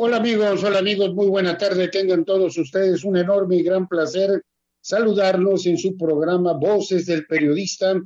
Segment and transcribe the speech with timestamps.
[0.00, 1.88] Hola amigos, hola amigos, muy buena tarde.
[1.88, 4.44] Tengan todos ustedes un enorme y gran placer
[4.80, 8.00] saludarlos en su programa Voces del Periodista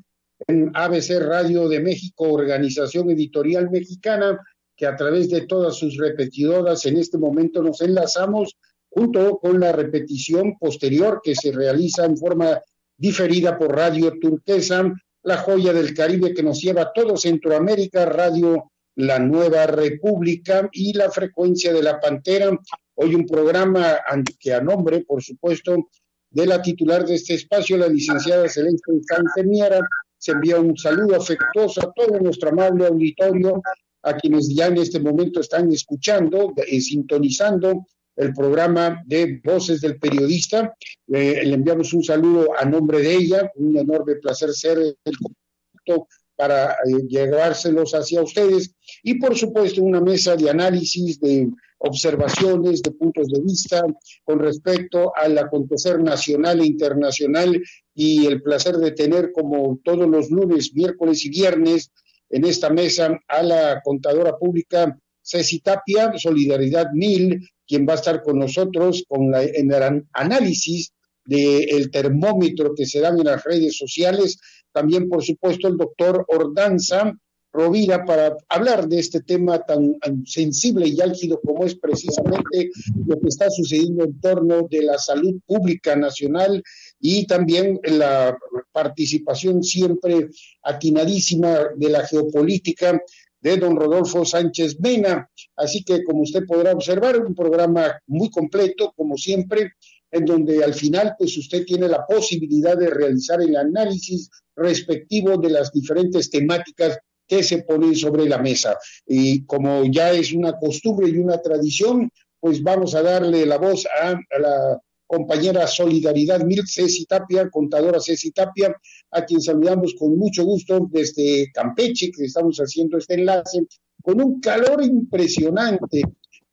[0.46, 4.40] en ABC Radio de México, organización editorial mexicana,
[4.74, 8.56] que a través de todas sus repetidoras en este momento nos enlazamos
[8.88, 12.58] junto con la repetición posterior que se realiza en forma
[12.96, 14.90] diferida por Radio Turquesa,
[15.24, 20.92] la joya del Caribe que nos lleva a todo Centroamérica, Radio La Nueva República y
[20.92, 22.50] la frecuencia de la Pantera.
[22.94, 23.98] Hoy un programa
[24.38, 25.88] que a nombre, por supuesto,
[26.30, 29.80] de la titular de este espacio, la licenciada Celeste Santemiera,
[30.18, 33.60] se envía un saludo afectuoso a todo nuestro amable auditorio,
[34.02, 39.98] a quienes ya en este momento están escuchando, y sintonizando el programa de Voces del
[39.98, 40.74] Periodista.
[41.08, 46.08] Eh, le enviamos un saludo a nombre de ella, un enorme placer ser el contacto
[46.36, 51.48] para eh, llevárselos hacia ustedes y por supuesto una mesa de análisis, de
[51.78, 53.84] observaciones, de puntos de vista
[54.24, 57.60] con respecto al acontecer nacional e internacional
[57.94, 61.90] y el placer de tener como todos los lunes, miércoles y viernes
[62.30, 68.22] en esta mesa a la contadora pública Ceci Tapia, Solidaridad Mil, quien va a estar
[68.22, 70.92] con nosotros con en el análisis
[71.24, 74.38] del termómetro que se dan en las redes sociales.
[74.72, 77.12] También, por supuesto, el doctor Ordanza
[77.52, 82.70] Rovira para hablar de este tema tan sensible y álgido como es precisamente
[83.06, 86.62] lo que está sucediendo en torno de la salud pública nacional
[86.98, 88.36] y también la
[88.72, 90.30] participación siempre
[90.62, 93.02] atinadísima de la geopolítica
[93.42, 95.28] de don Rodolfo Sánchez Mena.
[95.56, 99.72] Así que, como usted podrá observar, un programa muy completo, como siempre,
[100.10, 105.50] en donde al final, pues usted tiene la posibilidad de realizar el análisis respectivo de
[105.50, 106.98] las diferentes temáticas
[107.32, 108.76] que se ponen sobre la mesa.
[109.06, 113.86] Y como ya es una costumbre y una tradición, pues vamos a darle la voz
[113.86, 118.76] a, la compañera Solidaridad Mil Ceci Tapia, contadora Ceci Tapia,
[119.12, 123.62] a quien saludamos con mucho gusto desde Campeche, que estamos haciendo este enlace,
[124.02, 126.02] con un calor impresionante,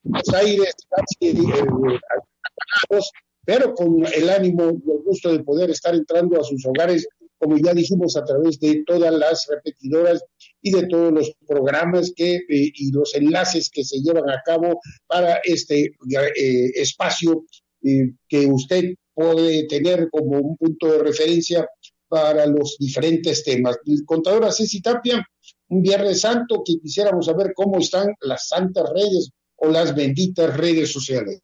[0.04, 3.00] los aires casi eh,
[3.44, 7.06] pero con el ánimo y el gusto de poder estar entrando a sus hogares,
[7.38, 10.24] como ya dijimos, a través de todas las repetidoras
[10.62, 14.80] y de todos los programas que, eh, y los enlaces que se llevan a cabo
[15.06, 17.44] para este eh, espacio
[17.82, 21.66] que usted puede tener como un punto de referencia
[22.08, 23.78] para los diferentes temas.
[24.04, 25.24] Contadora Ceci Tapia,
[25.68, 30.92] un Viernes Santo que quisiéramos saber cómo están las santas redes o las benditas redes
[30.92, 31.40] sociales.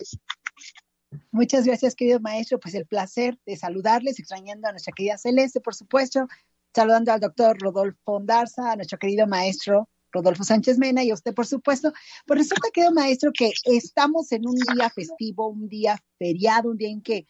[1.31, 2.59] Muchas gracias, querido maestro.
[2.59, 6.27] Pues el placer de saludarles, extrañando a nuestra querida Celeste, por supuesto,
[6.77, 11.35] saludando al doctor Rodolfo Ondarza, a nuestro querido maestro Rodolfo Sánchez Mena y a usted,
[11.35, 11.91] por supuesto.
[12.27, 16.91] Pues resulta, querido maestro, que estamos en un día festivo, un día feriado, un día
[16.91, 17.27] en que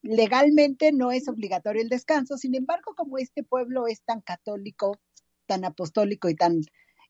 [0.00, 4.98] legalmente no es obligatorio el descanso, sin embargo, como este pueblo es tan católico,
[5.44, 6.62] tan apostólico y tan,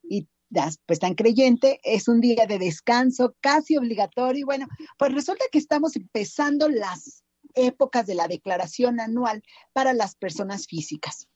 [0.02, 0.26] y
[0.86, 4.40] pues tan creyente, es un día de descanso casi obligatorio.
[4.40, 4.66] Y bueno,
[4.98, 7.22] pues resulta que estamos empezando las
[7.54, 11.28] épocas de la declaración anual para las personas físicas.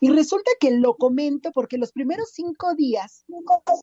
[0.00, 3.24] Y resulta que lo comento porque los primeros cinco días,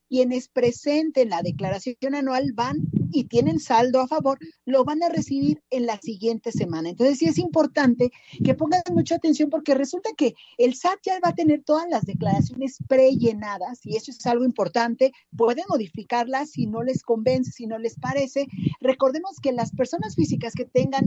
[0.09, 2.77] quienes presenten la declaración anual van
[3.11, 6.89] y tienen saldo a favor, lo van a recibir en la siguiente semana.
[6.89, 8.11] Entonces sí es importante
[8.43, 12.05] que pongan mucha atención porque resulta que el SAT ya va a tener todas las
[12.05, 15.11] declaraciones prellenadas y eso es algo importante.
[15.35, 18.47] Pueden modificarlas si no les convence, si no les parece.
[18.81, 21.05] Recordemos que las personas físicas que tengan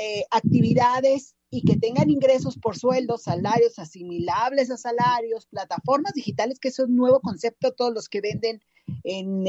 [0.00, 6.68] eh, actividades y que tengan ingresos por sueldos, salarios asimilables a salarios, plataformas digitales, que
[6.68, 8.62] es un nuevo concepto, todos los que venden
[9.04, 9.42] en,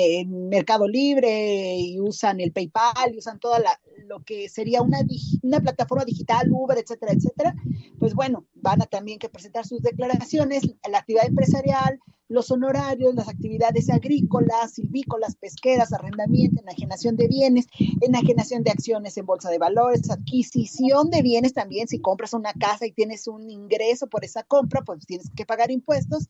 [0.50, 5.00] Mercado Libre y usan el PayPal y usan toda la, lo que sería una,
[5.44, 7.56] una plataforma digital, Uber, etcétera, etcétera,
[8.00, 13.28] pues bueno, van a también que presentar sus declaraciones, la actividad empresarial, los honorarios, las
[13.28, 17.68] actividades agrícolas, silvícolas, pesqueras, arrendamiento, enajenación de bienes,
[18.02, 22.88] enajenación de acciones en bolsa de valores, adquisición de bienes también, si compras una casa
[22.88, 26.30] y tienes un ingreso por esa compra, pues tienes que pagar impuestos,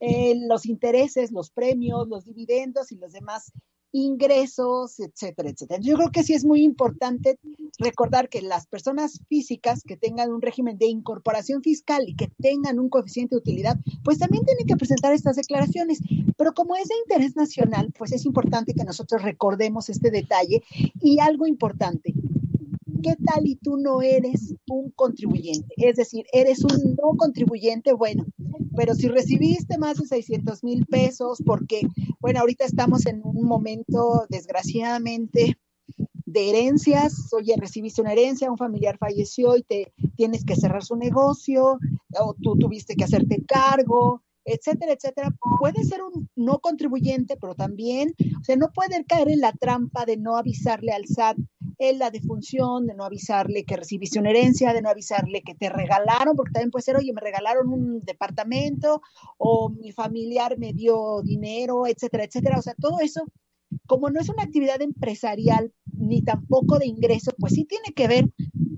[0.00, 3.52] eh, los intereses, los premios, los dividendos y los demás
[3.94, 5.80] ingresos, etcétera, etcétera.
[5.80, 7.38] Yo creo que sí es muy importante
[7.78, 12.80] recordar que las personas físicas que tengan un régimen de incorporación fiscal y que tengan
[12.80, 16.00] un coeficiente de utilidad, pues también tienen que presentar estas declaraciones.
[16.36, 20.64] Pero como es de interés nacional, pues es importante que nosotros recordemos este detalle
[21.00, 22.14] y algo importante.
[23.00, 25.72] ¿Qué tal y tú no eres un contribuyente?
[25.76, 28.24] Es decir, eres un no contribuyente, bueno,
[28.76, 31.82] pero si recibiste más de 600 mil pesos, porque,
[32.20, 35.58] bueno, ahorita estamos en un momento, desgraciadamente,
[36.26, 40.96] de herencias, oye, recibiste una herencia, un familiar falleció y te tienes que cerrar su
[40.96, 41.78] negocio,
[42.20, 48.14] o tú tuviste que hacerte cargo, etcétera, etcétera, puede ser un no contribuyente, pero también,
[48.40, 51.36] o sea, no puede caer en la trampa de no avisarle al SAT
[51.92, 56.36] la defunción, de no avisarle que recibiste una herencia, de no avisarle que te regalaron,
[56.36, 59.02] porque también puede ser, oye, me regalaron un departamento
[59.36, 62.58] o mi familiar me dio dinero, etcétera, etcétera.
[62.58, 63.26] O sea, todo eso,
[63.86, 68.30] como no es una actividad empresarial ni tampoco de ingreso, pues sí tiene que ver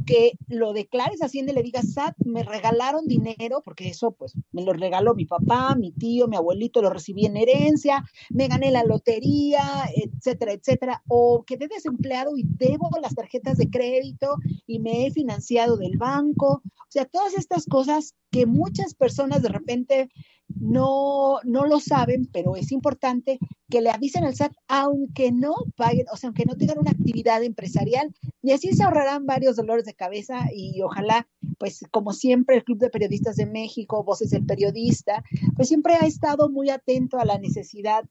[0.06, 4.62] que lo declares Hacienda y le digas, SAT, me regalaron dinero, porque eso pues me
[4.62, 8.84] lo regaló mi papá, mi tío, mi abuelito, lo recibí en herencia, me gané la
[8.84, 9.62] lotería,
[9.94, 14.36] etcétera, etcétera, o quedé desempleado y debo las tarjetas de crédito
[14.66, 16.62] y me he financiado del banco.
[16.88, 20.08] O sea, todas estas cosas que muchas personas de repente
[20.48, 23.38] no, no lo saben, pero es importante
[23.68, 27.42] que le avisen al SAT, aunque no paguen, o sea, aunque no tengan una actividad
[27.42, 31.26] empresarial, y así se ahorrarán varios dolores de cabeza y ojalá,
[31.58, 35.24] pues como siempre, el Club de Periodistas de México, Voces del Periodista,
[35.56, 38.04] pues siempre ha estado muy atento a la necesidad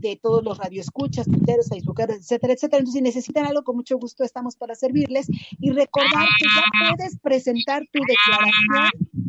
[0.00, 2.78] de todos los radioescuchas, twitteros, facebookeros, etcétera, etcétera.
[2.80, 5.26] Entonces, si necesitan algo, con mucho gusto estamos para servirles
[5.58, 9.26] y recordar que ya puedes presentar tu declaración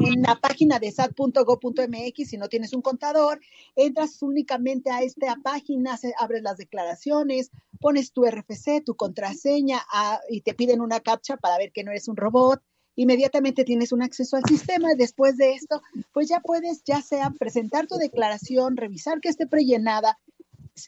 [0.00, 3.40] en la página de sat.go.mx, si no tienes un contador,
[3.76, 10.42] entras únicamente a esta página, abres las declaraciones, pones tu RFC, tu contraseña ah, y
[10.42, 12.62] te piden una captcha para ver que no eres un robot.
[12.96, 14.94] Inmediatamente tienes un acceso al sistema.
[14.94, 15.82] Después de esto,
[16.12, 20.18] pues ya puedes, ya sea presentar tu declaración, revisar que esté prellenada.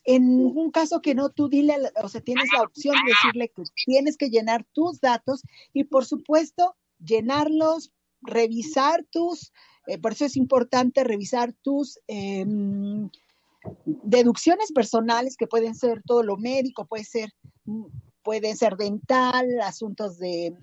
[0.04, 3.62] En un caso que no, tú dile, o sea, tienes la opción de decirle que
[3.84, 9.52] tienes que llenar tus datos y, por supuesto, llenarlos, revisar tus,
[9.86, 13.10] eh, por eso es importante revisar tus em,
[13.84, 17.30] deducciones personales, que pueden ser todo lo médico, puede ser,
[18.22, 20.54] pueden ser dental, asuntos de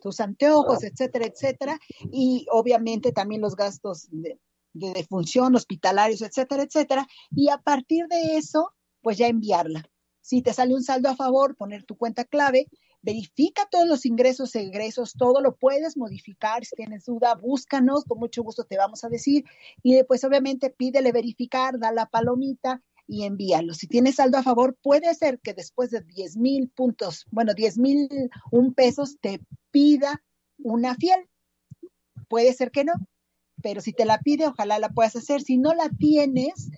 [0.00, 1.78] tus anteojos, etcétera, etcétera,
[2.10, 4.38] y obviamente también los gastos de,
[4.72, 9.84] de defunción, hospitalarios, etcétera, etcétera, y a partir de eso, pues ya enviarla.
[10.20, 12.68] Si te sale un saldo a favor, poner tu cuenta clave
[13.02, 16.64] verifica todos los ingresos egresos, todo lo puedes modificar.
[16.64, 19.44] Si tienes duda, búscanos, con mucho gusto te vamos a decir.
[19.82, 22.80] Y después, obviamente, pídele verificar, da la palomita
[23.12, 23.74] y envíalo.
[23.74, 27.76] Si tienes saldo a favor, puede ser que después de 10 mil puntos, bueno, 10
[27.76, 28.08] mil
[28.50, 29.38] un pesos, te
[29.70, 30.22] pida
[30.56, 31.28] una fiel.
[32.26, 32.94] Puede ser que no,
[33.62, 35.42] pero si te la pide, ojalá la puedas hacer.
[35.42, 36.70] Si no la tienes,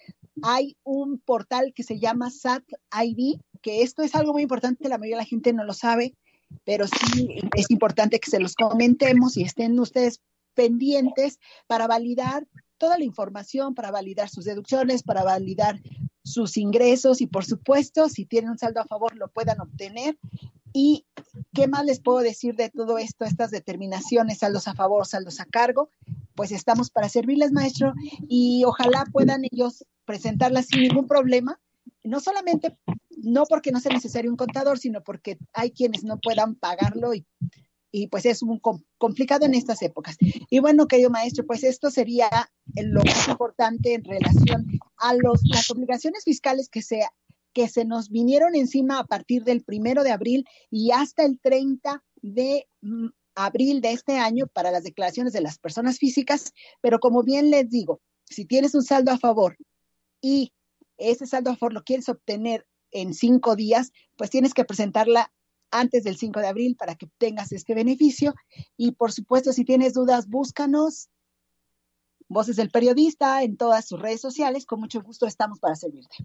[0.42, 4.98] hay un portal que se llama SAT ID, que esto es algo muy importante, la
[4.98, 6.16] mayoría de la gente no lo sabe,
[6.64, 10.20] pero sí es importante que se los comentemos y estén ustedes
[10.54, 11.38] pendientes
[11.68, 12.44] para validar
[12.76, 15.80] toda la información, para validar sus deducciones, para validar
[16.24, 20.18] sus ingresos y por supuesto, si tienen un saldo a favor, lo puedan obtener.
[20.72, 21.04] ¿Y
[21.52, 25.44] qué más les puedo decir de todo esto, estas determinaciones, saldos a favor, saldos a
[25.44, 25.90] cargo?
[26.34, 27.92] Pues estamos para servirles, maestro,
[28.26, 31.60] y ojalá puedan ellos presentarlas sin ningún problema,
[32.02, 32.76] no solamente
[33.22, 37.24] no porque no sea necesario un contador, sino porque hay quienes no puedan pagarlo y,
[37.96, 38.60] y pues es muy
[38.98, 40.16] complicado en estas épocas.
[40.50, 42.28] Y bueno, querido maestro, pues esto sería
[42.74, 47.02] lo más importante en relación a los, las obligaciones fiscales que se,
[47.52, 52.02] que se nos vinieron encima a partir del primero de abril y hasta el 30
[52.20, 57.22] de mm, abril de este año para las declaraciones de las personas físicas, pero como
[57.22, 59.56] bien les digo, si tienes un saldo a favor
[60.20, 60.52] y
[60.96, 65.32] ese saldo a favor lo quieres obtener en cinco días, pues tienes que presentarla
[65.74, 68.34] antes del 5 de abril para que tengas este beneficio.
[68.76, 71.10] Y por supuesto, si tienes dudas, búscanos.
[72.28, 74.66] Voces del Periodista en todas sus redes sociales.
[74.66, 76.16] Con mucho gusto estamos para servirte.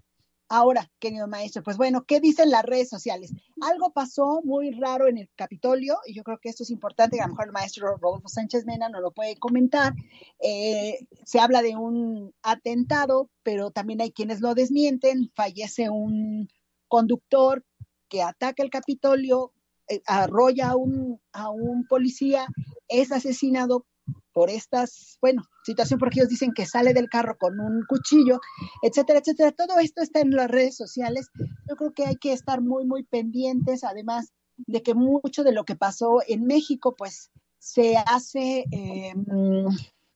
[0.51, 3.31] Ahora, querido maestro, pues bueno, ¿qué dicen las redes sociales?
[3.61, 7.27] Algo pasó muy raro en el Capitolio y yo creo que esto es importante, a
[7.27, 9.93] lo mejor el maestro Rodolfo Sánchez Mena no lo puede comentar.
[10.39, 15.31] Eh, se habla de un atentado, pero también hay quienes lo desmienten.
[15.35, 16.49] Fallece un
[16.87, 17.63] conductor
[18.09, 19.53] que ataca el Capitolio,
[19.87, 22.47] eh, arrolla a un, a un policía,
[22.87, 23.85] es asesinado
[24.33, 28.39] por estas, bueno, situación porque ellos dicen que sale del carro con un cuchillo,
[28.81, 29.51] etcétera, etcétera.
[29.51, 31.29] Todo esto está en las redes sociales.
[31.67, 35.63] Yo creo que hay que estar muy, muy pendientes, además de que mucho de lo
[35.65, 39.13] que pasó en México, pues se hace eh,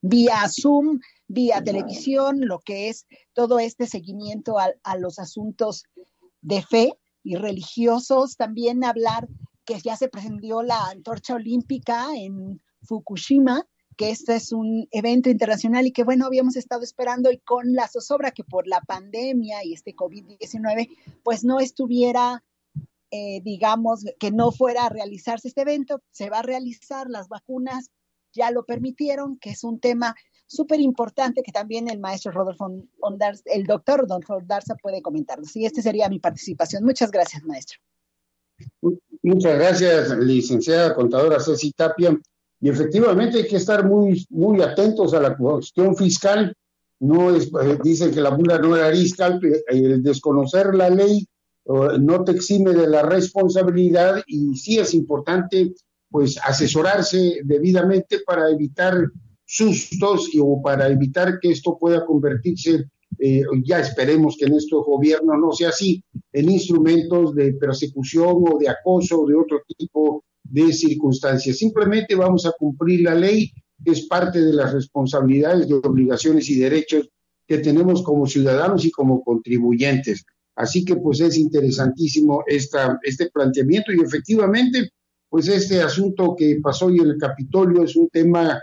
[0.01, 5.83] vía Zoom, vía televisión, lo que es todo este seguimiento a, a los asuntos
[6.41, 8.37] de fe y religiosos.
[8.37, 9.27] También hablar
[9.65, 15.85] que ya se presentó la antorcha olímpica en Fukushima que este es un evento internacional
[15.85, 19.73] y que bueno, habíamos estado esperando y con la zozobra que por la pandemia y
[19.73, 20.89] este COVID-19,
[21.23, 22.43] pues no estuviera,
[23.11, 27.91] eh, digamos, que no fuera a realizarse este evento, se va a realizar, las vacunas
[28.33, 30.15] ya lo permitieron, que es un tema
[30.55, 35.55] súper importante que también el maestro Rodolfo Ondarza, el doctor Rodolfo Ondarza puede comentarnos.
[35.55, 36.83] Y esta sería mi participación.
[36.83, 37.79] Muchas gracias, maestro.
[39.21, 42.17] Muchas gracias, licenciada contadora Ceci Tapia.
[42.59, 46.55] Y efectivamente hay que estar muy, muy atentos a la cuestión fiscal.
[46.99, 51.27] No es, eh, dicen que la mula no era fiscal, el desconocer la ley
[51.65, 55.73] no te exime de la responsabilidad y sí es importante
[56.09, 59.09] pues asesorarse debidamente para evitar
[59.55, 62.85] sustos y, o para evitar que esto pueda convertirse,
[63.19, 68.57] eh, ya esperemos que en este gobierno no sea así, en instrumentos de persecución o
[68.57, 71.57] de acoso o de otro tipo de circunstancias.
[71.57, 73.51] Simplemente vamos a cumplir la ley,
[73.85, 77.09] que es parte de las responsabilidades, de obligaciones y derechos
[77.47, 80.25] que tenemos como ciudadanos y como contribuyentes.
[80.55, 84.89] Así que pues es interesantísimo esta, este planteamiento y efectivamente
[85.29, 88.59] pues este asunto que pasó hoy en el Capitolio es un tema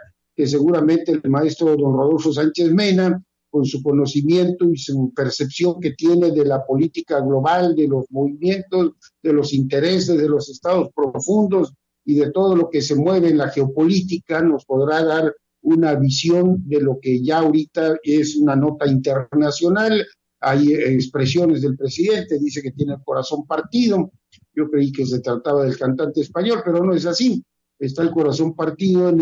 [0.46, 6.30] seguramente el maestro don Rodolfo Sánchez Mena, con su conocimiento y su percepción que tiene
[6.30, 8.92] de la política global, de los movimientos,
[9.22, 13.38] de los intereses de los estados profundos y de todo lo que se mueve en
[13.38, 18.86] la geopolítica, nos podrá dar una visión de lo que ya ahorita es una nota
[18.86, 20.06] internacional.
[20.40, 24.10] Hay expresiones del presidente, dice que tiene el corazón partido,
[24.54, 27.44] yo creí que se trataba del cantante español, pero no es así.
[27.78, 29.20] Está el corazón partido en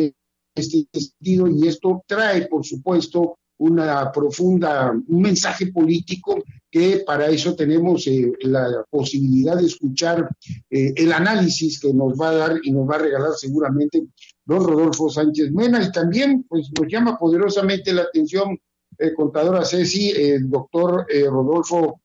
[0.58, 7.56] este sentido y esto trae, por supuesto, una profunda, un mensaje político que para eso
[7.56, 10.28] tenemos eh, la posibilidad de escuchar
[10.70, 14.06] eh, el análisis que nos va a dar y nos va a regalar seguramente
[14.44, 18.56] don Rodolfo Sánchez Mena y también pues nos llama poderosamente la atención
[18.96, 22.00] el contadora Ceci, el doctor eh, Rodolfo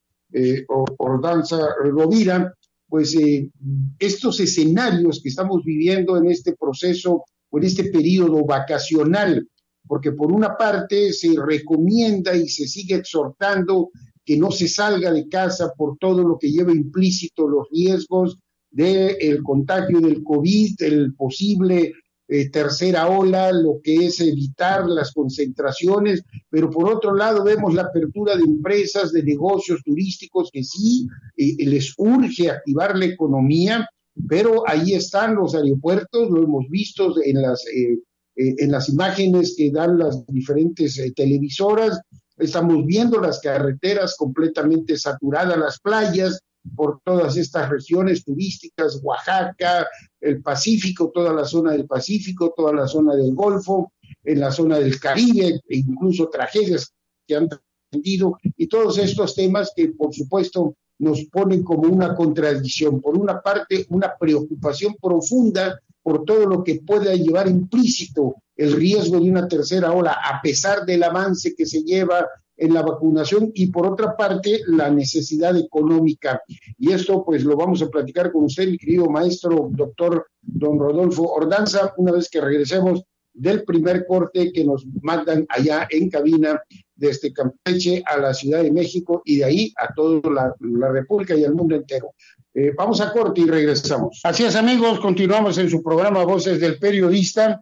[0.97, 2.51] Ordanza Rovira,
[2.93, 3.49] pues eh,
[3.97, 9.47] estos escenarios que estamos viviendo en este proceso o en este periodo vacacional,
[9.87, 13.91] porque por una parte se recomienda y se sigue exhortando
[14.25, 18.39] que no se salga de casa por todo lo que lleva implícito los riesgos
[18.71, 21.93] del contagio del COVID, el posible
[22.27, 27.83] eh, tercera ola, lo que es evitar las concentraciones, pero por otro lado vemos la
[27.83, 31.05] apertura de empresas, de negocios turísticos que sí
[31.37, 33.87] eh, les urge activar la economía,
[34.27, 37.99] pero ahí están los aeropuertos, lo hemos visto en las, eh,
[38.35, 41.99] en las imágenes que dan las diferentes televisoras,
[42.37, 46.39] estamos viendo las carreteras completamente saturadas, las playas,
[46.75, 49.87] por todas estas regiones turísticas, Oaxaca,
[50.21, 53.91] el Pacífico, toda la zona del Pacífico, toda la zona del Golfo,
[54.23, 56.93] en la zona del Caribe, e incluso tragedias
[57.27, 63.01] que han trascendido, y todos estos temas que por supuesto nos ponen como una contradicción.
[63.01, 69.19] Por una parte, una preocupación profunda por todo lo que pueda llevar implícito el riesgo
[69.19, 73.67] de una tercera ola, a pesar del avance que se lleva en la vacunación y
[73.67, 76.41] por otra parte la necesidad económica.
[76.77, 81.23] Y esto pues lo vamos a platicar con usted, mi querido maestro doctor don Rodolfo
[81.23, 86.61] Ordanza, una vez que regresemos del primer corte que nos mandan allá en cabina
[87.03, 91.43] desde Campeche a la Ciudad de México y de ahí a toda la, República y
[91.43, 92.13] al mundo entero.
[92.53, 94.21] Eh, vamos a corte y regresamos.
[94.23, 97.59] Así es, amigos, continuamos en su programa Voces del Periodista.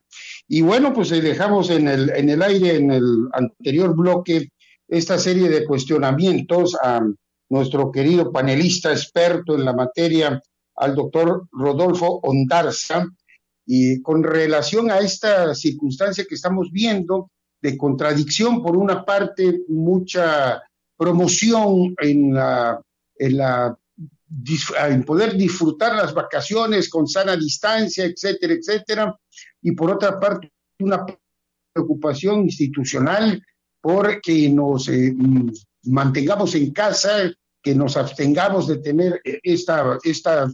[0.47, 4.49] Y bueno, pues dejamos en el, en el aire, en el anterior bloque,
[4.87, 7.01] esta serie de cuestionamientos a
[7.49, 10.39] nuestro querido panelista experto en la materia,
[10.75, 13.07] al doctor Rodolfo Ondarza,
[13.65, 17.31] y con relación a esta circunstancia que estamos viendo
[17.61, 20.61] de contradicción, por una parte, mucha
[20.97, 22.81] promoción en la,
[23.17, 23.77] en la
[24.89, 29.19] en poder disfrutar las vacaciones con sana distancia, etcétera, etcétera,
[29.61, 31.05] y por otra parte, una
[31.73, 33.43] preocupación institucional
[33.81, 35.13] porque nos eh,
[35.83, 40.51] mantengamos en casa, que nos abstengamos de tener eh, esta, esta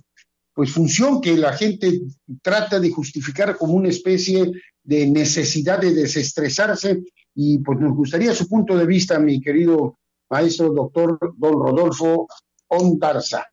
[0.54, 2.02] pues, función que la gente
[2.42, 4.52] trata de justificar como una especie
[4.88, 7.03] de necesidad de desestresarse.
[7.36, 12.27] Y pues nos gustaría su punto de vista, mi querido maestro doctor don Rodolfo
[12.67, 13.46] Ondarza.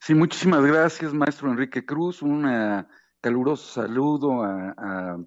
[0.00, 2.22] Sí, muchísimas gracias, maestro Enrique Cruz.
[2.22, 2.46] Un
[3.20, 5.18] caluroso saludo a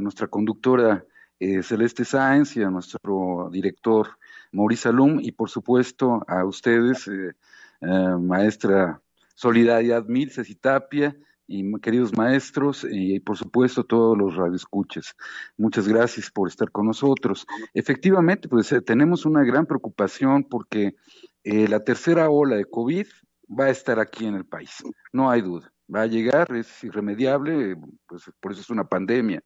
[0.00, 1.04] nuestra conductora
[1.38, 4.18] eh, Celeste Sáenz y a nuestro director
[4.52, 7.34] Mauricio Alum y por supuesto a ustedes, eh,
[7.82, 9.02] eh, maestra
[9.34, 11.14] Solidaridad Mil, Ceci Tapia,
[11.46, 15.14] y queridos maestros y por supuesto todos los radioescuches.
[15.56, 17.46] Muchas gracias por estar con nosotros.
[17.74, 20.96] Efectivamente, pues eh, tenemos una gran preocupación porque
[21.44, 23.06] eh, la tercera ola de COVID
[23.48, 25.72] va a estar aquí en el país, no hay duda.
[25.94, 27.76] Va a llegar, es irremediable,
[28.08, 29.40] pues por eso es una pandemia.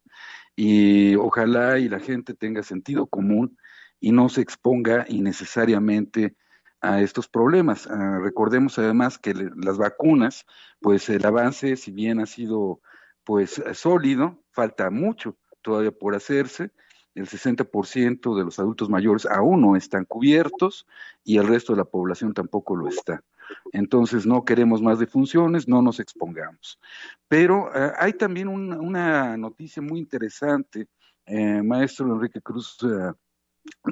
[0.55, 3.57] Y ojalá y la gente tenga sentido común
[3.99, 6.35] y no se exponga innecesariamente
[6.81, 7.87] a estos problemas.
[7.87, 10.45] Ah, recordemos además que las vacunas,
[10.79, 12.81] pues el avance, si bien ha sido
[13.23, 16.71] pues sólido, falta mucho todavía por hacerse.
[17.13, 20.87] El 60% de los adultos mayores aún no están cubiertos
[21.23, 23.23] y el resto de la población tampoco lo está.
[23.73, 26.79] Entonces no queremos más defunciones, no nos expongamos.
[27.27, 30.87] Pero ah, hay también una noticia muy interesante,
[31.25, 33.13] eh, maestro Enrique Cruz ah,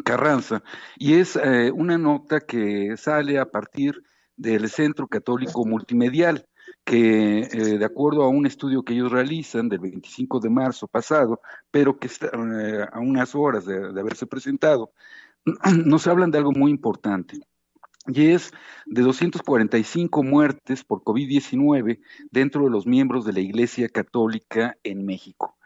[0.03, 0.63] Carranza,
[0.97, 4.03] y es eh, una nota que sale a partir
[4.35, 6.47] del Centro Católico Multimedial,
[6.83, 11.41] que eh, de acuerdo a un estudio que ellos realizan del 25 de marzo pasado,
[11.71, 14.91] pero que está eh, a unas horas de, haberse presentado,
[15.85, 17.39] nos hablan de algo muy importante.
[18.07, 18.51] Y es
[18.87, 21.99] de 245 muertes por COVID-19
[22.31, 25.57] dentro de los miembros de la Iglesia Católica en México.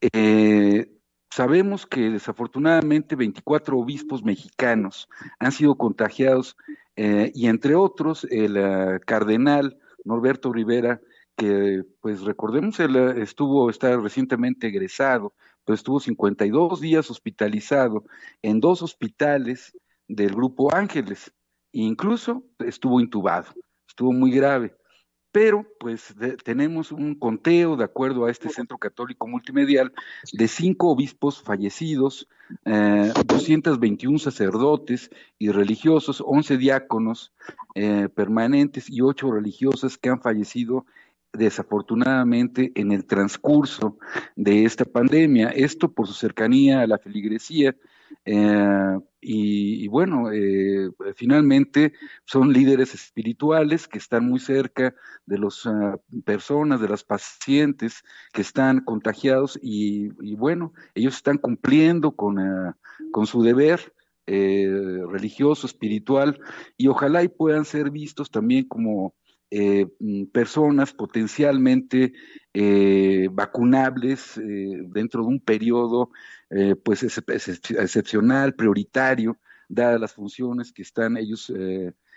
[0.00, 0.99] Eh,
[1.30, 5.08] Sabemos que desafortunadamente 24 obispos mexicanos
[5.38, 6.56] han sido contagiados
[6.96, 11.00] eh, y entre otros el eh, cardenal Norberto Rivera,
[11.36, 15.32] que pues recordemos él eh, estuvo, está recientemente egresado,
[15.64, 18.04] pero estuvo 52 días hospitalizado
[18.42, 19.72] en dos hospitales
[20.08, 21.32] del grupo Ángeles,
[21.72, 23.54] e incluso estuvo intubado,
[23.86, 24.74] estuvo muy grave
[25.32, 29.92] pero pues tenemos un conteo, de acuerdo a este Centro Católico Multimedial,
[30.32, 32.28] de cinco obispos fallecidos,
[32.64, 37.32] eh, 221 sacerdotes y religiosos, 11 diáconos
[37.74, 40.84] eh, permanentes y ocho religiosas que han fallecido
[41.32, 43.98] desafortunadamente en el transcurso
[44.34, 45.50] de esta pandemia.
[45.50, 47.76] Esto por su cercanía a la feligresía
[48.24, 51.92] eh, y, bueno, eh, finalmente
[52.24, 54.94] son líderes espirituales que están muy cerca
[55.26, 58.02] de las ah, personas, de las pacientes
[58.32, 62.76] que están contagiados y, bueno, ellos están cumpliendo con, ah,
[63.12, 63.92] con su deber
[64.26, 64.70] eh,
[65.08, 66.38] religioso, espiritual
[66.76, 69.14] y ojalá y puedan ser vistos también como
[69.52, 72.12] eh, mm, personas potencialmente
[72.54, 76.10] eh, vacunables eh, dentro de un periodo
[76.84, 81.52] pues excepcional, prioritario, dadas las funciones que están ellos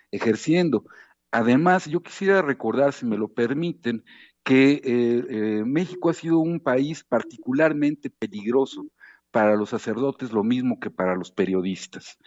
[0.10, 0.86] ejerciendo.
[1.30, 4.04] Además, yo quisiera recordar, si me lo permiten,
[4.44, 8.88] que México ha sido un país particularmente peligroso
[9.30, 12.18] para los sacerdotes lo mismo que para los periodistas.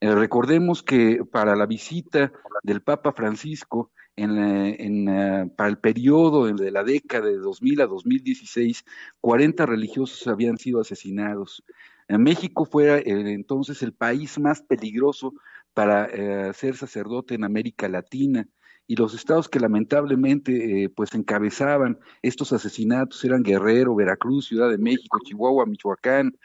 [0.00, 2.30] recordemos que para la visita
[2.62, 8.84] del Papa Francisco en, eh, para el periodo de la década de 2000 a 2016,
[9.20, 11.62] 40 religiosos habían sido asesinados.
[12.08, 15.34] En México fue eh, entonces el país más peligroso
[15.74, 18.48] para eh, ser sacerdote en América Latina
[18.86, 25.18] y los estados que lamentablemente pues encabezaban estos asesinatos eran Guerrero, Veracruz, Ciudad de México,
[25.24, 26.38] Chihuahua, Michoacán.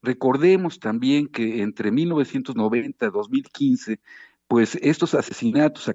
[0.00, 4.00] recordemos también que entre 1990 y 2015
[4.52, 5.94] pues estos asesinatos a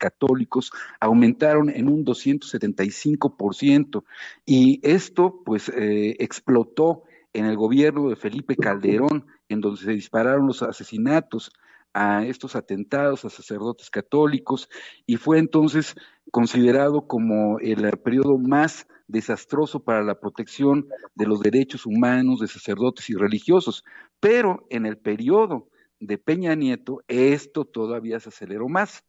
[0.00, 4.02] católicos aumentaron en un 275%
[4.44, 10.48] y esto pues eh, explotó en el gobierno de Felipe Calderón, en donde se dispararon
[10.48, 11.52] los asesinatos
[11.94, 14.68] a estos atentados a sacerdotes católicos
[15.06, 15.94] y fue entonces
[16.32, 23.08] considerado como el periodo más desastroso para la protección de los derechos humanos de sacerdotes
[23.08, 23.84] y religiosos.
[24.18, 25.69] Pero en el periodo
[26.00, 29.04] de Peña Nieto, esto todavía se aceleró más.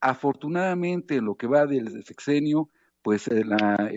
[0.00, 2.70] Afortunadamente, en lo que va del sexenio,
[3.02, 3.52] pues el,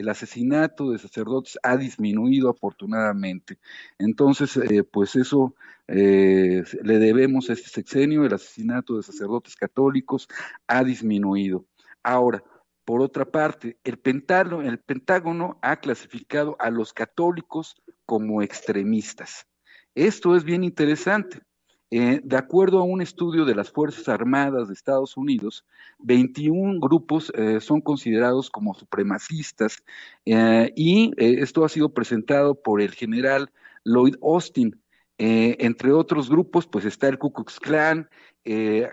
[0.09, 3.59] asesinato de sacerdotes ha disminuido afortunadamente.
[3.97, 5.55] Entonces, eh, pues eso
[5.87, 10.27] eh, le debemos a este sexenio, el asesinato de sacerdotes católicos
[10.67, 11.65] ha disminuido.
[12.03, 12.43] Ahora,
[12.85, 19.45] por otra parte, el Pentágono ha clasificado a los católicos como extremistas.
[19.93, 21.41] Esto es bien interesante
[21.89, 25.65] eh, de acuerdo a un estudio de las Fuerzas Armadas de Estados Unidos,
[25.99, 29.83] 21 grupos eh, son considerados como supremacistas
[30.25, 33.51] eh, y esto ha sido presentado por el general
[33.85, 34.81] Lloyd Austin.
[35.17, 38.09] entre otros grupos, pues está el Ku Klux Klan,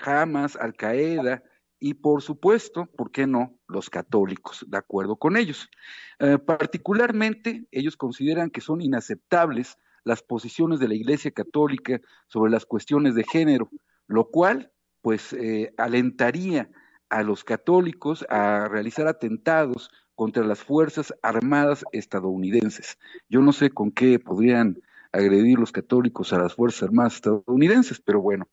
[0.04, 1.42] Hamas, Al Qaeda
[1.80, 3.58] y por supuesto, ¿por qué no?
[3.68, 5.68] Los católicos, de acuerdo con ellos.
[6.46, 13.14] particularmente, ellos consideran que son inaceptables las posiciones de la Iglesia Católica sobre las cuestiones
[13.14, 13.70] de género,
[14.06, 16.70] lo cual pues eh, alentaría
[17.10, 22.98] a los católicos a realizar atentados contra las Fuerzas Armadas estadounidenses.
[23.28, 24.80] Yo no sé con qué podrían
[25.12, 28.48] agredir los católicos a las Fuerzas Armadas estadounidenses, pero bueno,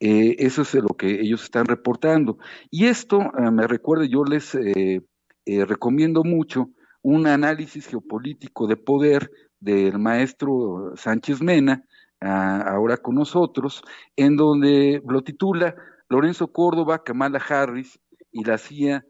[0.00, 2.38] eh, eso es lo que ellos están reportando.
[2.70, 5.00] Y esto eh, me recuerda, yo les eh,
[5.44, 6.70] recomiendo mucho
[7.02, 9.30] un análisis geopolítico de poder
[9.64, 11.84] del maestro Sánchez Mena,
[12.20, 13.82] ahora con nosotros,
[14.16, 15.74] en donde lo titula
[16.08, 17.98] Lorenzo Córdoba, Kamala Harris
[18.30, 19.04] y la CIA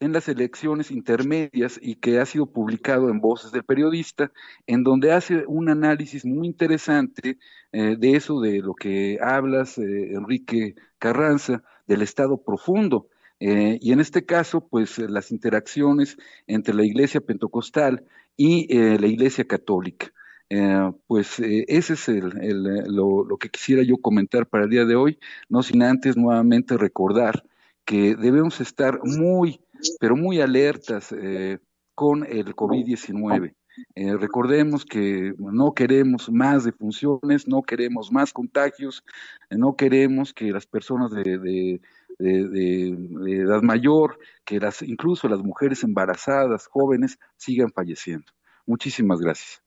[0.00, 4.30] en las elecciones intermedias y que ha sido publicado en Voces del Periodista,
[4.66, 7.38] en donde hace un análisis muy interesante
[7.72, 13.08] eh, de eso, de lo que hablas, eh, Enrique Carranza, del Estado profundo.
[13.40, 16.16] Eh, y en este caso, pues las interacciones
[16.46, 18.04] entre la Iglesia Pentecostal
[18.36, 18.66] y
[18.98, 20.12] la Iglesia Católica.
[21.06, 25.18] pues ese es lo, lo que quisiera yo comentar para el día de hoy,
[25.48, 27.44] no sin antes nuevamente recordar
[27.84, 29.60] que debemos estar muy
[30.00, 31.58] pero muy alertas eh,
[31.94, 33.54] con el COVID-19.
[33.94, 39.04] Eh, recordemos que no queremos más defunciones, no queremos más contagios,
[39.50, 41.80] eh, no queremos que las personas de, de,
[42.18, 48.26] edad mayor, que las, incluso las mujeres embarazadas, jóvenes, sigan falleciendo.
[48.64, 49.62] Muchísimas gracias.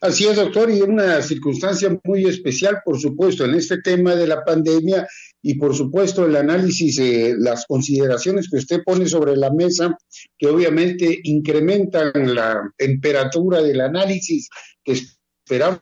[0.00, 4.44] Así es, doctor, y una circunstancia muy especial, por supuesto, en este tema de la
[4.44, 5.06] pandemia
[5.42, 7.00] y por supuesto el análisis,
[7.38, 9.96] las consideraciones que usted pone sobre la mesa,
[10.36, 14.48] que obviamente incrementan la temperatura del análisis
[14.82, 15.80] que esperamos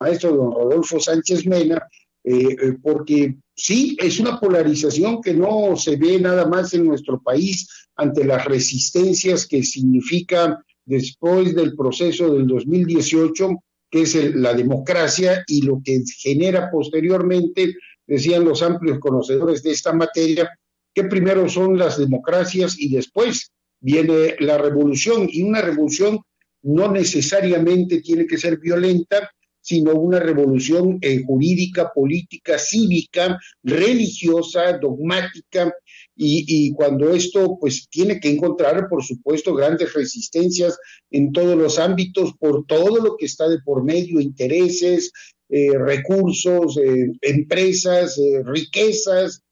[0.00, 1.86] maestro don Rodolfo Sánchez Mena,
[2.24, 7.20] eh, eh, porque sí, es una polarización que no se ve nada más en nuestro
[7.22, 13.50] país ante las resistencias que significa después del proceso del 2018,
[13.90, 17.74] que es la democracia y lo que genera posteriormente,
[18.08, 20.50] decían los amplios conocedores de esta materia,
[20.92, 25.28] que primero son las democracias y después viene la revolución.
[25.30, 26.18] Y una revolución
[26.62, 35.72] no necesariamente tiene que ser violenta, sino una revolución eh, jurídica, política, cívica, religiosa, dogmática,
[36.20, 40.76] y, cuando esto pues tiene que encontrar, por supuesto, grandes resistencias
[41.12, 45.12] en todos los ámbitos por todo lo que está de por medio, intereses,
[45.48, 49.42] eh, recursos, eh, empresas, riquezas,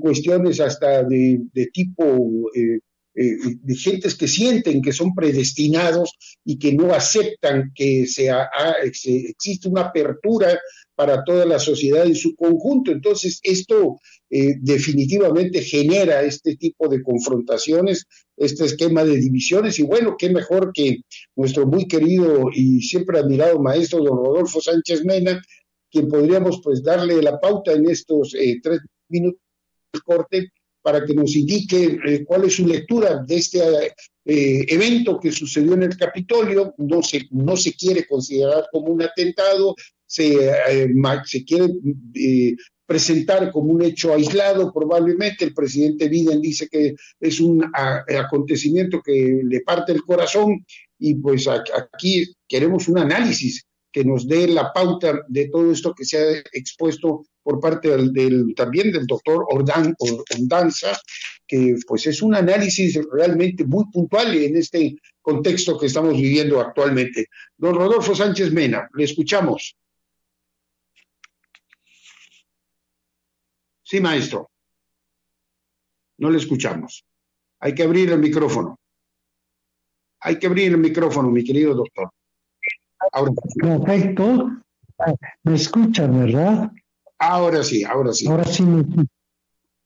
[0.00, 1.40] cuestiones hasta de,
[1.72, 2.80] tipo eh,
[3.14, 8.48] de gentes que sienten que son predestinados y que no aceptan que sea,
[8.82, 10.58] existe una apertura
[10.98, 12.90] para toda la sociedad en su conjunto.
[12.90, 18.04] Entonces, esto eh, definitivamente genera este tipo de confrontaciones,
[18.36, 21.02] este esquema de divisiones, y bueno, qué mejor que
[21.36, 25.40] nuestro muy querido y siempre admirado maestro don Rodolfo Sánchez Mena,
[25.88, 29.40] quien podríamos pues darle la pauta en estos eh, tres minutos
[29.92, 33.60] de corte para que nos indique eh, cuál es su lectura de este
[34.24, 36.74] eh, evento que sucedió en el Capitolio.
[36.78, 39.76] No se, no se quiere considerar como un atentado,
[40.08, 40.88] se, eh,
[41.24, 41.68] se quiere
[42.88, 49.42] presentar como un hecho aislado, probablemente el presidente Biden dice que es un acontecimiento que
[49.44, 50.64] le parte el corazón
[50.98, 56.06] y pues aquí queremos un análisis que nos dé la pauta de todo esto que
[56.06, 60.98] se ha expuesto por parte del, también del doctor Ordan, Ordanza,
[61.46, 67.26] que pues es un análisis realmente muy puntual en este contexto que estamos viviendo actualmente.
[67.56, 69.76] Don Rodolfo Sánchez Mena, le escuchamos.
[73.88, 74.50] Sí, maestro.
[76.18, 77.06] No le escuchamos.
[77.58, 78.78] Hay que abrir el micrófono.
[80.20, 82.10] Hay que abrir el micrófono, mi querido doctor.
[83.62, 84.50] Perfecto.
[85.42, 86.70] Me escuchan, ¿verdad?
[87.18, 88.28] Ahora sí, ahora sí.
[88.28, 88.84] Ahora sí me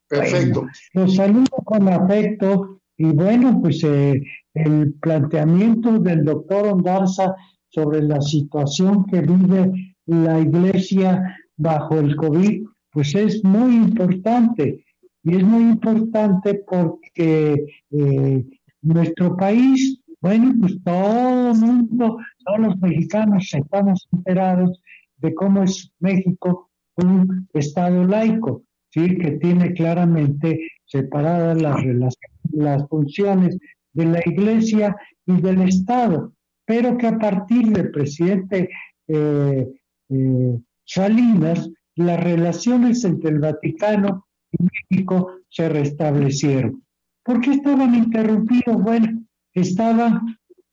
[0.09, 0.67] Perfecto.
[0.95, 4.21] los saludo con afecto y bueno, pues eh,
[4.55, 7.37] el planteamiento del doctor Ondarza
[7.69, 14.85] sobre la situación que vive la iglesia bajo el COVID, pues es muy importante.
[15.25, 18.45] Y es muy importante porque eh,
[18.83, 24.81] nuestro país bueno, pues todo el mundo, todos los mexicanos estamos enterados
[25.17, 29.17] de cómo es México un Estado laico, ¿sí?
[29.17, 32.15] que tiene claramente separadas las,
[32.53, 33.59] las funciones
[33.95, 36.33] de la Iglesia y del Estado,
[36.67, 38.71] pero que a partir del presidente
[39.09, 39.69] eh,
[40.09, 46.83] eh, Salinas, las relaciones entre el Vaticano y México se restablecieron.
[47.23, 48.83] ¿Por qué estaban interrumpidos?
[48.83, 49.23] Bueno,
[49.55, 50.23] estaba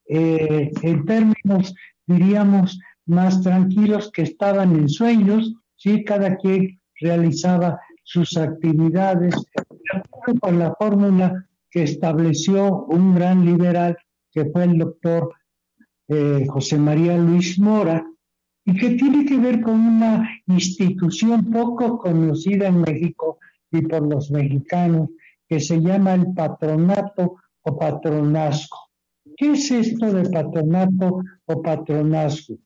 [0.08, 1.74] eh, en términos,
[2.06, 6.04] diríamos, más tranquilos, que estaban en sueños, ¿sí?
[6.04, 9.34] cada quien realizaba sus actividades
[10.40, 13.96] con la fórmula que estableció un gran liberal
[14.32, 15.32] que fue el doctor
[16.08, 18.04] eh, José María Luis Mora,
[18.64, 23.38] y que tiene que ver con una institución poco conocida en México
[23.72, 25.08] y por los mexicanos,
[25.48, 28.76] que se llama el patronato o patronazgo.
[29.36, 32.58] ¿Qué es esto de patronato o patronazgo?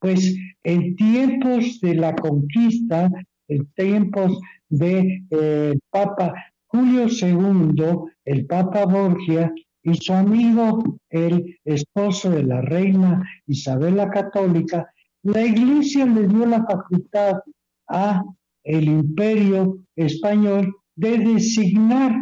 [0.00, 3.10] Pues en tiempos de la conquista,
[3.48, 6.34] en tiempos de eh, Papa
[6.66, 7.84] Julio II,
[8.24, 14.90] el Papa Borgia y su amigo, el esposo de la reina Isabel la Católica,
[15.22, 17.40] la Iglesia le dio la facultad
[17.88, 18.24] a
[18.64, 22.12] el Imperio español de designar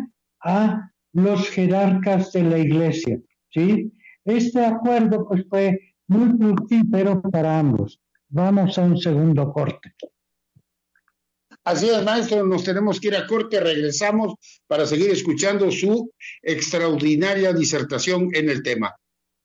[0.40, 3.92] a los jerarcas de la Iglesia, ¿sí?
[4.24, 8.00] Este acuerdo pues fue muy fructífero para ambos.
[8.28, 9.92] Vamos a un segundo corte.
[11.64, 14.34] Así es, maestro, nos tenemos que ir a corte, regresamos
[14.66, 16.10] para seguir escuchando su
[16.42, 18.94] extraordinaria disertación en el tema.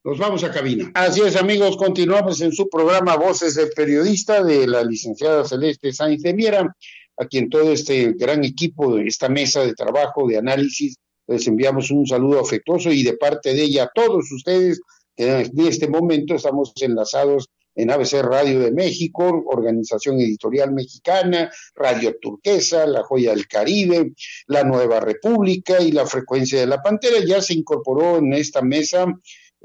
[0.06, 0.92] Nos vamos a cabina.
[0.94, 6.22] Así es, amigos, continuamos en su programa Voces del Periodista de la licenciada Celeste Sainz
[6.22, 6.76] de Miera,
[7.18, 11.90] a quien todo este gran equipo de esta mesa de trabajo, de análisis, les enviamos
[11.90, 14.80] un saludo afectuoso y de parte de ella a todos ustedes,
[15.18, 22.86] en este momento estamos enlazados en ABC Radio de México, Organización Editorial Mexicana, Radio Turquesa,
[22.86, 24.14] La Joya del Caribe,
[24.48, 27.18] La Nueva República y La Frecuencia de la Pantera.
[27.26, 29.08] Ya se incorporó en esta mesa,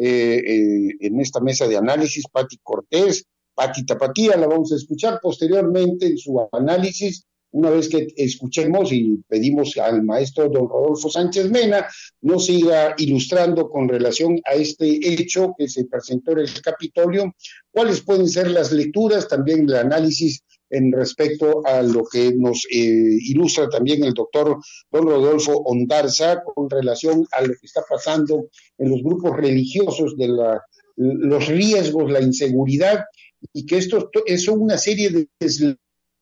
[0.02, 5.20] eh, eh, en esta mesa de análisis, Pati Cortés, Pati Tapatía, la vamos a escuchar
[5.20, 7.26] posteriormente en su análisis.
[7.50, 11.86] Una vez que escuchemos y pedimos al maestro don Rodolfo Sánchez Mena
[12.22, 17.34] nos siga ilustrando con relación a este hecho que se presentó en el Capitolio,
[17.70, 23.18] cuáles pueden ser las lecturas, también el análisis en respecto a lo que nos eh,
[23.26, 24.58] ilustra también el doctor
[24.90, 30.28] don Rodolfo Ondarza con relación a lo que está pasando en los grupos religiosos de
[30.28, 30.62] la,
[30.96, 33.04] los riesgos, la inseguridad
[33.52, 35.28] y que esto es una serie de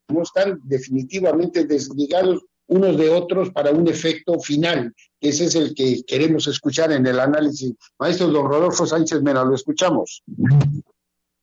[0.09, 4.95] no están definitivamente desligados unos de otros para un efecto final.
[5.21, 7.75] Ese es el que queremos escuchar en el análisis.
[7.99, 10.23] Maestro don Rodolfo Sánchez Mena, lo escuchamos.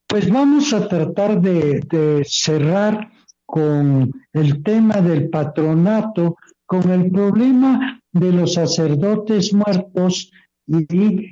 [0.08, 3.10] Pues vamos a tratar de, cerrar
[3.46, 10.32] con el tema del patronato, con el problema de los sacerdotes muertos
[10.68, 10.86] y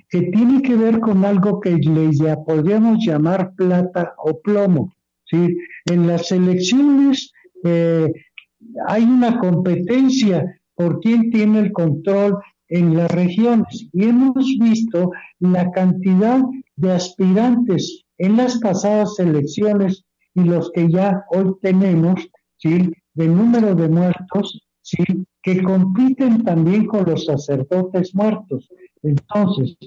[0.10, 2.10] que tiene que ver con algo que le
[2.46, 4.94] podríamos llamar plata o plomo.
[5.26, 5.56] ¿sí?
[5.86, 7.32] En las elecciones
[7.64, 8.12] eh,
[8.88, 15.70] hay una competencia por quién tiene el control en las regiones y hemos visto la
[15.72, 16.42] cantidad
[16.76, 20.04] de aspirantes en las pasadas elecciones
[20.36, 22.92] y los que ya hoy tenemos, ¿sí?
[23.14, 25.04] de número de muertos, ¿sí?
[25.42, 28.70] que compiten también con los sacerdotes muertos.
[29.02, 29.78] Entonces,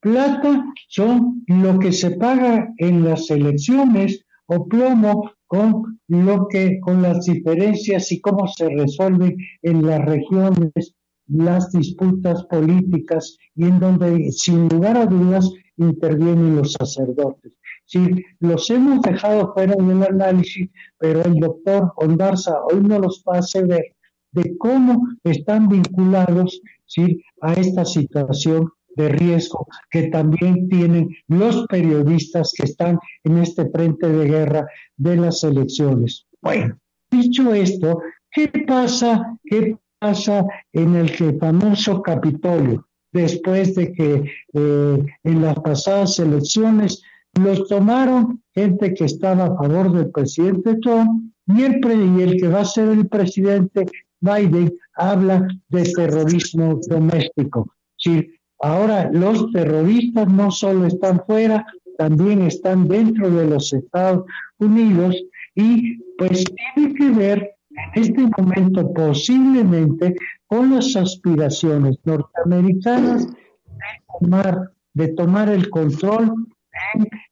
[0.00, 7.02] plata son lo que se paga en las elecciones o plomo con lo que, con
[7.02, 10.94] las diferencias y cómo se resuelven en las regiones
[11.30, 15.48] las disputas políticas y en donde sin lugar a dudas
[15.80, 17.52] intervienen los sacerdotes.
[17.86, 23.64] Sí, los hemos dejado fuera del análisis, pero el doctor Ondarza hoy nos los hace
[23.64, 23.96] ver
[24.32, 27.22] de cómo están vinculados ¿sí?
[27.40, 34.08] a esta situación de riesgo que también tienen los periodistas que están en este frente
[34.08, 34.66] de guerra
[34.96, 36.26] de las elecciones.
[36.40, 36.78] Bueno,
[37.10, 39.36] dicho esto, ¿qué pasa?
[39.44, 42.86] ¿Qué pasa en el famoso Capitolio?
[43.12, 47.02] Después de que eh, en las pasadas elecciones
[47.34, 51.80] los tomaron gente que estaba a favor del presidente Trump y el,
[52.18, 53.86] y el que va a ser el presidente
[54.20, 57.72] Biden habla de terrorismo doméstico.
[57.96, 58.28] Sí,
[58.60, 61.64] Ahora, los terroristas no solo están fuera,
[61.96, 64.26] también están dentro de los Estados
[64.58, 65.16] Unidos
[65.54, 66.44] y pues
[66.74, 70.14] tiene que ver en este momento posiblemente
[70.46, 76.34] con las aspiraciones norteamericanas de tomar, de tomar el control,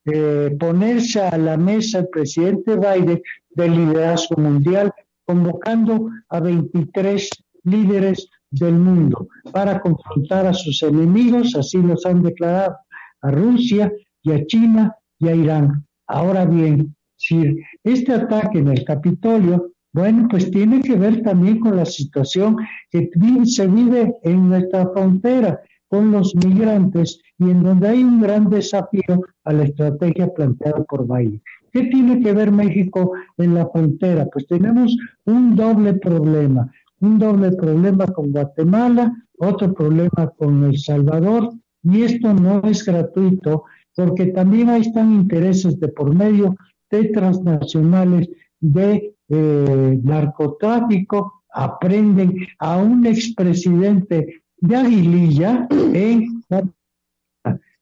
[0.04, 3.20] de eh, ponerse a la mesa el presidente Biden
[3.50, 4.92] del liderazgo mundial,
[5.24, 7.28] convocando a 23
[7.64, 12.76] líderes del mundo para confrontar a sus enemigos, así los han declarado
[13.20, 15.86] a Rusia y a China y a Irán.
[16.06, 21.76] Ahora bien, si este ataque en el Capitolio, bueno, pues tiene que ver también con
[21.76, 22.56] la situación
[22.90, 23.10] que
[23.44, 29.22] se vive en nuestra frontera con los migrantes y en donde hay un gran desafío
[29.44, 31.42] a la estrategia planteada por Biden.
[31.72, 34.26] ¿Qué tiene que ver México en la frontera?
[34.26, 36.70] Pues tenemos un doble problema
[37.00, 43.64] un doble problema con Guatemala, otro problema con El Salvador, y esto no es gratuito
[43.94, 46.56] porque también ahí están intereses de por medio
[46.90, 48.28] de transnacionales
[48.60, 56.42] de eh, narcotráfico, aprenden a un expresidente de Aguililla en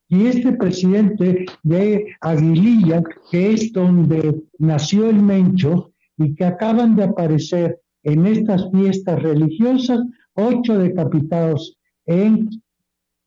[0.08, 7.04] y este presidente de Aguililla, que es donde nació el Mencho y que acaban de
[7.04, 10.00] aparecer en estas fiestas religiosas,
[10.34, 12.50] ocho decapitados en,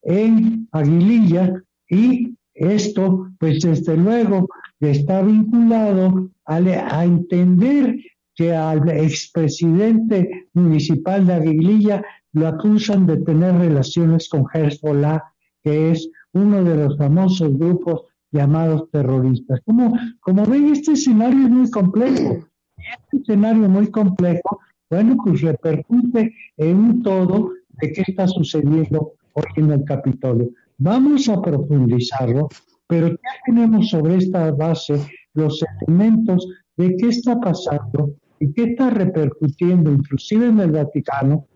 [0.02, 4.48] en Aguililla y esto, pues desde luego,
[4.80, 7.96] está vinculado a, entender
[8.34, 15.22] que al expresidente municipal de Aguililla lo acusan de tener relaciones con Hezbollah,
[15.62, 19.60] que es uno de los famosos grupos llamados terroristas.
[19.66, 22.46] Como, como ven, este escenario es muy complejo.
[22.76, 29.44] Este escenario muy complejo, bueno, pues repercute en un todo de qué está sucediendo hoy
[29.56, 30.50] en el Capitolio.
[30.78, 32.48] Vamos a profundizarlo,
[32.90, 35.00] pero ya tenemos sobre esta base
[35.34, 41.46] los elementos de qué está pasando y qué está repercutiendo inclusive en el Vaticano,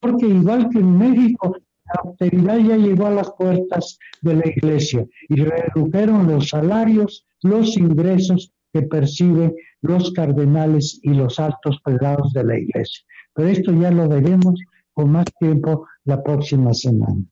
[0.00, 5.06] porque igual que en México la austeridad ya llegó a las puertas de la iglesia
[5.30, 12.44] y redujeron los salarios, los ingresos que perciben los cardenales y los altos prelados de
[12.44, 13.02] la iglesia.
[13.34, 14.60] Pero esto ya lo veremos
[14.92, 17.24] con más tiempo la próxima semana.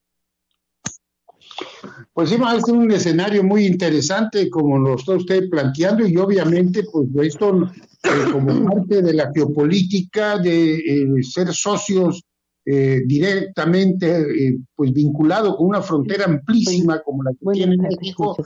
[2.21, 7.67] Pues sí, un escenario muy interesante como lo está usted planteando y obviamente pues esto
[8.03, 12.23] eh, como parte de la geopolítica de eh, ser socios
[12.67, 18.37] eh, directamente eh, pues vinculado con una frontera amplísima como la que tiene México,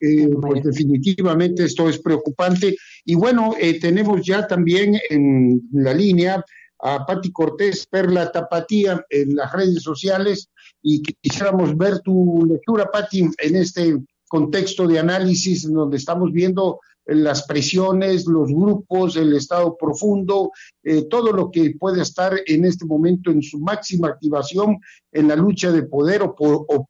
[0.00, 2.74] eh, pues definitivamente esto es preocupante.
[3.04, 6.44] Y bueno, tenemos ya también en la línea
[6.80, 10.50] a Patti Cortés, Perla Tapatía, en las redes sociales,
[10.82, 17.46] y quisiéramos ver tu lectura, Patti, en este contexto de análisis donde estamos viendo las
[17.46, 23.30] presiones, los grupos, el estado profundo, eh, todo lo que puede estar en este momento
[23.30, 24.78] en su máxima activación
[25.10, 26.88] en la lucha de poder o,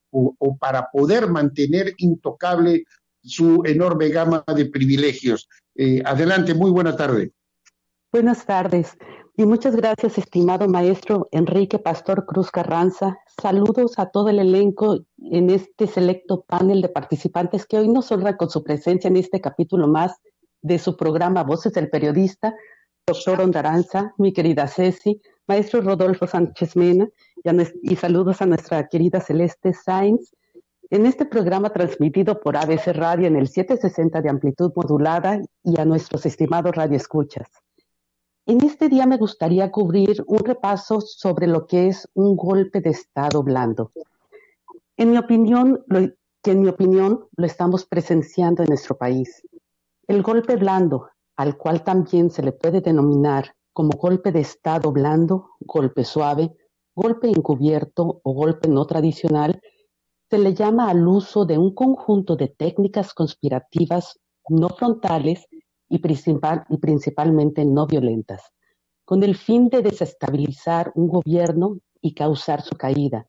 [0.61, 2.85] para poder mantener intocable
[3.23, 5.49] su enorme gama de privilegios.
[5.75, 7.33] Eh, adelante, muy buena tarde.
[8.13, 8.97] Buenas tardes.
[9.35, 13.19] Y muchas gracias, estimado maestro Enrique Pastor Cruz Carranza.
[13.41, 18.37] Saludos a todo el elenco en este selecto panel de participantes que hoy nos honra
[18.37, 20.21] con su presencia en este capítulo más
[20.61, 22.55] de su programa Voces del Periodista.
[23.07, 25.19] Doctor Ondaranza, mi querida Ceci,
[25.49, 27.09] maestro Rodolfo Sánchez Mena
[27.43, 27.51] y,
[27.91, 30.35] y saludos a nuestra querida Celeste Sainz.
[30.91, 35.87] En este programa transmitido por ABC Radio en el 760 de amplitud modulada y a
[35.87, 37.49] nuestros estimados radioescuchas.
[38.45, 42.91] En este día me gustaría cubrir un repaso sobre lo que es un golpe de
[42.91, 43.93] Estado blando.
[44.97, 46.09] En mi opinión, lo,
[46.43, 49.43] que en mi opinión lo estamos presenciando en nuestro país.
[50.09, 55.51] El golpe blando, al cual también se le puede denominar como golpe de Estado blando,
[55.61, 56.53] golpe suave,
[56.97, 59.61] golpe encubierto o golpe no tradicional,
[60.29, 65.47] se le llama al uso de un conjunto de técnicas conspirativas no frontales
[65.93, 68.51] y, principal, y principalmente no violentas,
[69.05, 73.27] con el fin de desestabilizar un gobierno y causar su caída,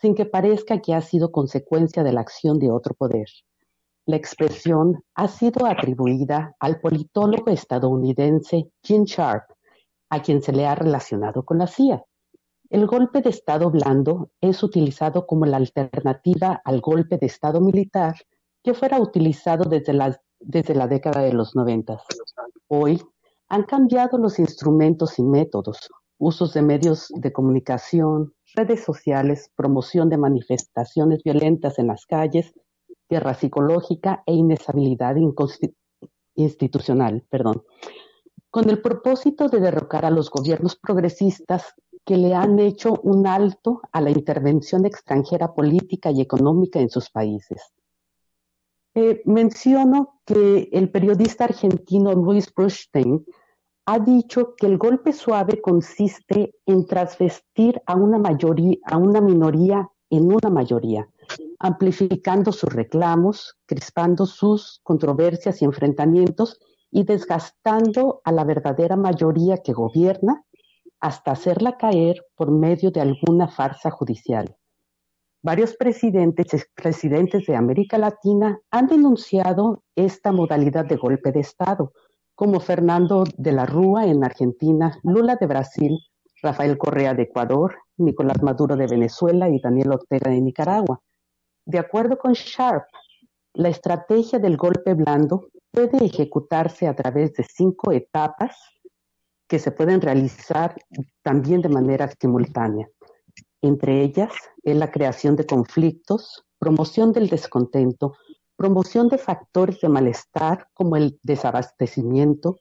[0.00, 3.26] sin que parezca que ha sido consecuencia de la acción de otro poder.
[4.06, 9.50] La expresión ha sido atribuida al politólogo estadounidense Jim Sharp,
[10.08, 12.02] a quien se le ha relacionado con la CIA.
[12.70, 18.14] El golpe de Estado blando es utilizado como la alternativa al golpe de Estado militar
[18.64, 22.02] que fuera utilizado desde la desde la década de los noventas.
[22.68, 23.02] Hoy
[23.48, 30.18] han cambiado los instrumentos y métodos, usos de medios de comunicación, redes sociales, promoción de
[30.18, 32.52] manifestaciones violentas en las calles,
[33.08, 35.16] guerra psicológica e inestabilidad
[36.34, 37.24] institucional,
[38.50, 43.80] con el propósito de derrocar a los gobiernos progresistas que le han hecho un alto
[43.92, 47.72] a la intervención extranjera política y económica en sus países.
[48.98, 53.26] Eh, menciono que el periodista argentino Luis Brustein
[53.84, 59.86] ha dicho que el golpe suave consiste en trasvestir a una, mayoría, a una minoría
[60.08, 61.06] en una mayoría,
[61.58, 66.58] amplificando sus reclamos, crispando sus controversias y enfrentamientos
[66.90, 70.42] y desgastando a la verdadera mayoría que gobierna
[71.00, 74.56] hasta hacerla caer por medio de alguna farsa judicial.
[75.46, 81.92] Varios presidentes, expresidentes de América Latina han denunciado esta modalidad de golpe de Estado,
[82.34, 86.00] como Fernando de la Rúa en Argentina, Lula de Brasil,
[86.42, 91.00] Rafael Correa de Ecuador, Nicolás Maduro de Venezuela y Daniel Ortega de Nicaragua.
[91.64, 92.82] De acuerdo con Sharp,
[93.54, 98.56] la estrategia del golpe blando puede ejecutarse a través de cinco etapas
[99.46, 100.74] que se pueden realizar
[101.22, 102.88] también de manera simultánea.
[103.62, 104.32] Entre ellas
[104.62, 108.14] es la creación de conflictos, promoción del descontento,
[108.56, 112.56] promoción de factores de malestar como el desabastecimiento,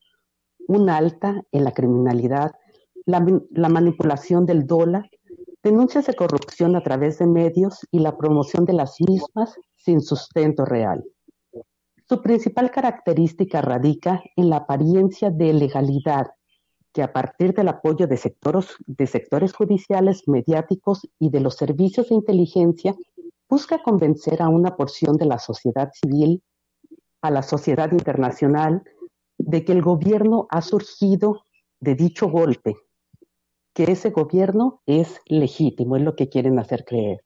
[0.68, 2.52] un alta en la criminalidad,
[3.06, 5.10] la, la, manipulación del dólar,
[5.64, 10.66] denuncias de corrupción a través de medios y la promoción de las mismas sin sustento
[10.66, 11.04] real.
[12.08, 16.28] Su principal característica radica en la apariencia de legalidad
[16.96, 22.08] que a partir del apoyo de sectores, de sectores judiciales, mediáticos y de los servicios
[22.08, 22.96] de inteligencia,
[23.50, 26.42] busca convencer a una porción de la sociedad civil,
[27.22, 28.82] a la sociedad internacional,
[29.38, 31.44] de que el gobierno ha surgido
[31.82, 32.78] de dicho golpe,
[33.74, 37.25] que ese gobierno es legítimo, es lo que quieren hacer creer.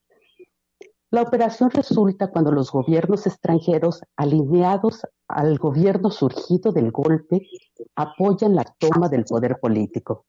[1.12, 7.48] La operación resulta cuando los gobiernos extranjeros, alineados al gobierno surgido del golpe,
[7.96, 10.28] apoyan la toma del poder político,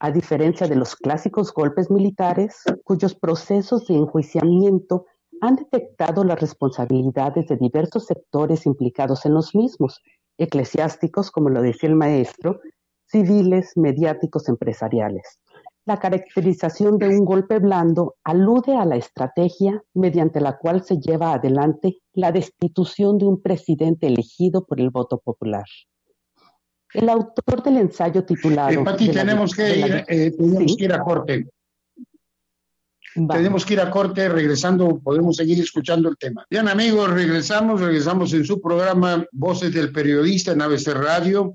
[0.00, 5.06] a diferencia de los clásicos golpes militares, cuyos procesos de enjuiciamiento
[5.40, 10.02] han detectado las responsabilidades de diversos sectores implicados en los mismos,
[10.38, 12.58] eclesiásticos, como lo decía el maestro,
[13.06, 15.38] civiles, mediáticos, empresariales.
[15.86, 21.32] La caracterización de un golpe blando alude a la estrategia mediante la cual se lleva
[21.32, 25.64] adelante la destitución de un presidente elegido por el voto popular.
[26.92, 28.70] El autor del ensayo titulado...
[28.70, 31.46] Eh, tenemos, que, ir, eh, tenemos que ir a corte.
[33.14, 36.44] Tenemos que ir a corte, regresando podemos seguir escuchando el tema.
[36.50, 41.54] Bien amigos, regresamos, regresamos en su programa Voces del Periodista en ABC Radio.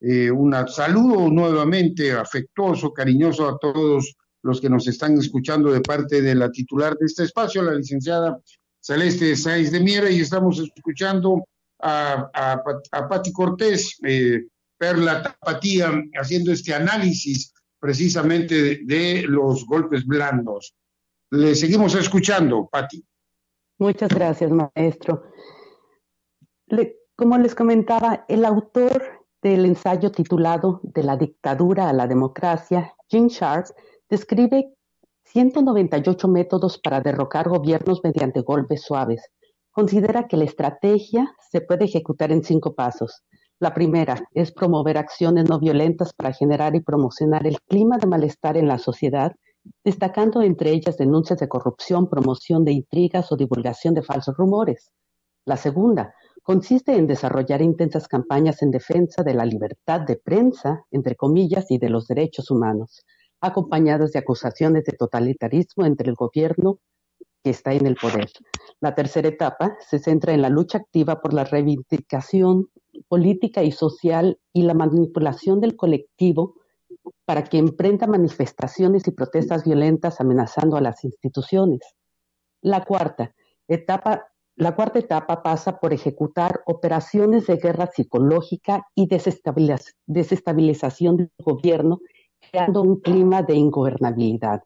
[0.00, 6.22] Eh, un saludo nuevamente afectuoso, cariñoso a todos los que nos están escuchando de parte
[6.22, 8.40] de la titular de este espacio, la licenciada
[8.80, 11.44] Celeste Sáenz de Miera, y estamos escuchando
[11.78, 14.46] a, a, Pati Cortés, eh,
[14.78, 20.74] Perla Tapatía, haciendo este análisis precisamente de, los golpes blandos.
[21.30, 23.04] Le seguimos escuchando, Pati.
[23.78, 25.24] Muchas gracias, maestro.
[27.16, 33.28] como les comentaba, el autor del ensayo titulado De la dictadura a la democracia, Jim
[33.28, 33.66] Sharp
[34.08, 34.74] describe
[35.24, 39.30] 198 métodos para derrocar gobiernos mediante golpes suaves.
[39.70, 43.22] Considera que la estrategia se puede ejecutar en cinco pasos.
[43.60, 48.56] La primera es promover acciones no violentas para generar y promocionar el clima de malestar
[48.56, 49.32] en la sociedad,
[49.84, 54.90] destacando entre ellas denuncias de corrupción, promoción de intrigas o divulgación de falsos rumores.
[55.44, 56.14] La segunda,
[56.50, 61.78] consiste en desarrollar intensas campañas en defensa de la libertad de prensa, entre comillas, y
[61.78, 63.06] de los derechos humanos,
[63.40, 66.80] acompañadas de acusaciones de totalitarismo entre el gobierno
[67.44, 68.32] que está en el poder.
[68.80, 72.68] La tercera etapa se centra en la lucha activa por la reivindicación
[73.06, 76.56] política y social y la manipulación del colectivo
[77.26, 81.94] para que emprenda manifestaciones y protestas violentas amenazando a las instituciones.
[82.60, 83.36] La cuarta
[83.68, 84.24] etapa
[84.60, 92.00] la cuarta etapa pasa por ejecutar operaciones de guerra psicológica y desestabilización del gobierno,
[92.50, 94.62] creando un clima de ingobernabilidad.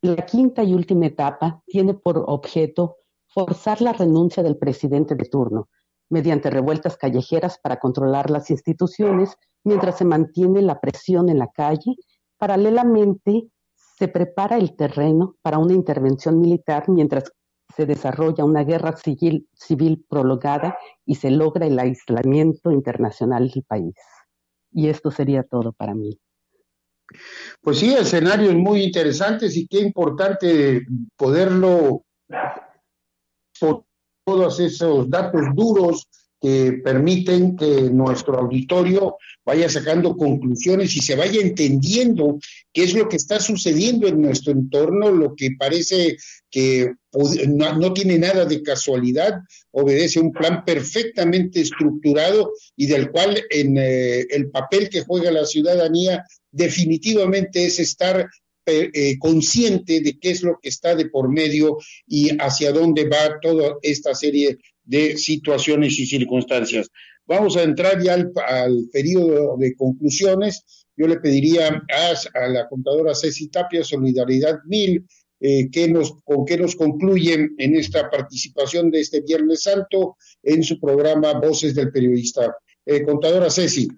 [0.00, 2.96] La quinta y última etapa tiene por objeto
[3.26, 5.68] forzar la renuncia del presidente de turno,
[6.08, 11.96] mediante revueltas callejeras para controlar las instituciones, mientras se mantiene la presión en la calle.
[12.38, 13.50] Paralelamente,
[13.98, 17.30] se prepara el terreno para una intervención militar mientras
[17.76, 23.94] se desarrolla una guerra civil, civil prolongada y se logra el aislamiento internacional del país.
[24.72, 26.18] Y esto sería todo para mí.
[27.60, 32.04] Pues sí, escenarios muy interesantes y qué importante poderlo,
[34.24, 36.08] todos esos datos duros
[36.46, 42.38] que permiten que nuestro auditorio vaya sacando conclusiones y se vaya entendiendo
[42.72, 46.16] qué es lo que está sucediendo en nuestro entorno, lo que parece
[46.48, 46.92] que
[47.48, 49.40] no, tiene nada de casualidad,
[49.72, 55.32] obedece a un plan perfectamente estructurado y del cual en eh, el papel que juega
[55.32, 58.30] la ciudadanía definitivamente es estar
[58.66, 63.38] eh, consciente de qué es lo que está de por medio y hacia dónde va
[63.40, 66.90] toda esta serie de situaciones y circunstancias.
[67.26, 70.64] Vamos a entrar ya al, periodo de conclusiones.
[70.96, 75.04] Yo le pediría a, la contadora Ceci Tapia, Solidaridad Mil,
[75.40, 80.62] eh, que nos, con qué nos concluyen en esta participación de este Viernes Santo en
[80.62, 82.56] su programa Voces del Periodista.
[82.86, 83.88] Eh, contadora Ceci.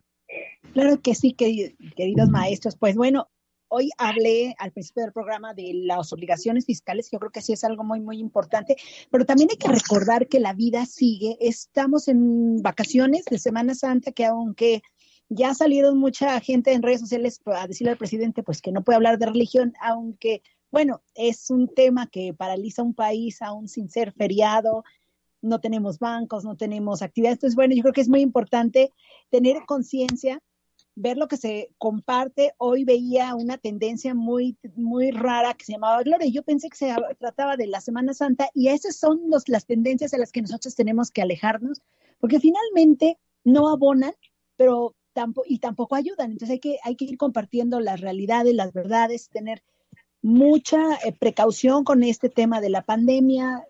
[0.73, 2.77] Claro que sí, queridos maestros.
[2.77, 3.29] Pues bueno,
[3.69, 7.65] hoy hablé al principio del programa de las obligaciones fiscales, yo creo que sí es
[7.65, 8.77] algo muy, muy importante,
[9.11, 11.37] pero también hay que recordar que la vida sigue.
[11.41, 14.83] Estamos en vacaciones de Semana Santa, que aunque
[15.29, 18.97] ya salido mucha gente en redes sociales a decirle al presidente pues que no puede
[18.97, 24.13] hablar de religión, aunque, bueno, es un tema que paraliza un país aún sin ser
[24.13, 24.85] feriado,
[25.41, 27.37] no tenemos bancos, no tenemos actividades.
[27.37, 28.93] Entonces, bueno, yo creo que es muy importante
[29.31, 30.43] tener conciencia
[31.01, 32.53] ver lo que se comparte.
[32.59, 36.29] Hoy veía una tendencia muy, muy rara que se llamaba Gloria.
[36.29, 40.19] Yo pensé que se trataba de la Semana Santa y esas son las tendencias a
[40.19, 41.81] las que nosotros tenemos que alejarnos,
[42.19, 44.13] porque finalmente no abonan,
[44.57, 46.33] pero tampoco, y tampoco ayudan.
[46.33, 49.63] Entonces hay que, hay que ir compartiendo las realidades, las verdades, tener
[50.21, 53.65] mucha eh, precaución con este tema de la pandemia,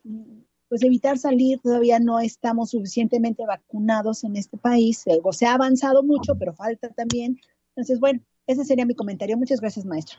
[0.68, 6.34] pues evitar salir, todavía no estamos suficientemente vacunados en este país, se ha avanzado mucho,
[6.38, 7.40] pero falta también.
[7.74, 9.36] Entonces, bueno, ese sería mi comentario.
[9.36, 10.18] Muchas gracias, maestro.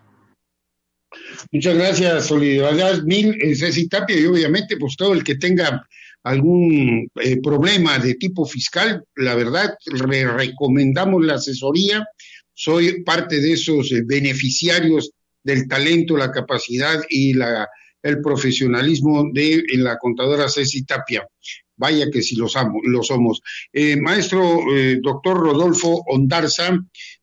[1.52, 5.86] Muchas gracias, Solidaridad Mil, eh, Ceci Tapia, y obviamente, pues todo el que tenga
[6.24, 9.76] algún eh, problema de tipo fiscal, la verdad,
[10.10, 12.06] le recomendamos la asesoría.
[12.54, 15.12] Soy parte de esos eh, beneficiarios
[15.44, 17.68] del talento, la capacidad y la
[18.02, 21.28] el profesionalismo de la contadora Ceci Tapia.
[21.76, 23.42] Vaya que si los amo, lo somos.
[23.72, 26.78] Eh, maestro eh, doctor Rodolfo Ondarza,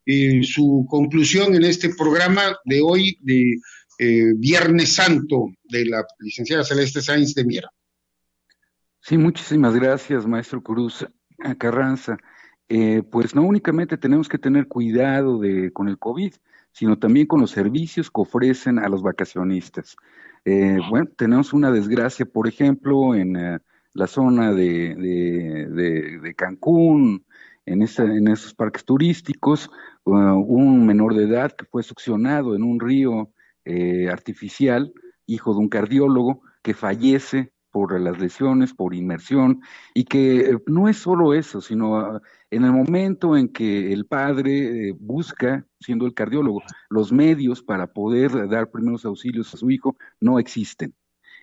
[0.05, 3.57] eh, su conclusión en este programa de hoy, de
[4.37, 7.71] Viernes Santo, de la licenciada Celeste Sáenz de Miera.
[9.01, 11.07] Sí, muchísimas gracias, maestro Cruz
[11.57, 12.19] Carranza.
[13.11, 16.35] pues no únicamente tenemos que tener cuidado de, con el COVID,
[16.73, 19.97] sino también con los servicios que ofrecen a los vacacionistas.
[20.49, 23.59] Eh, bueno, tenemos una desgracia, por ejemplo, en eh,
[23.95, 27.27] la zona de, de, Cancún,
[27.65, 29.69] en, en esos parques turísticos,
[30.05, 33.33] uh, un menor de edad que fue succionado en un río
[33.65, 34.93] eh, artificial,
[35.27, 39.61] hijo de un cardiólogo, que fallece por las lesiones, por inmersión,
[39.93, 44.89] y que no es solo eso, sino ah, en el momento en que el padre
[44.89, 49.95] eh, busca, siendo el cardiólogo, los medios para poder dar primeros auxilios a su hijo,
[50.23, 50.95] no existen.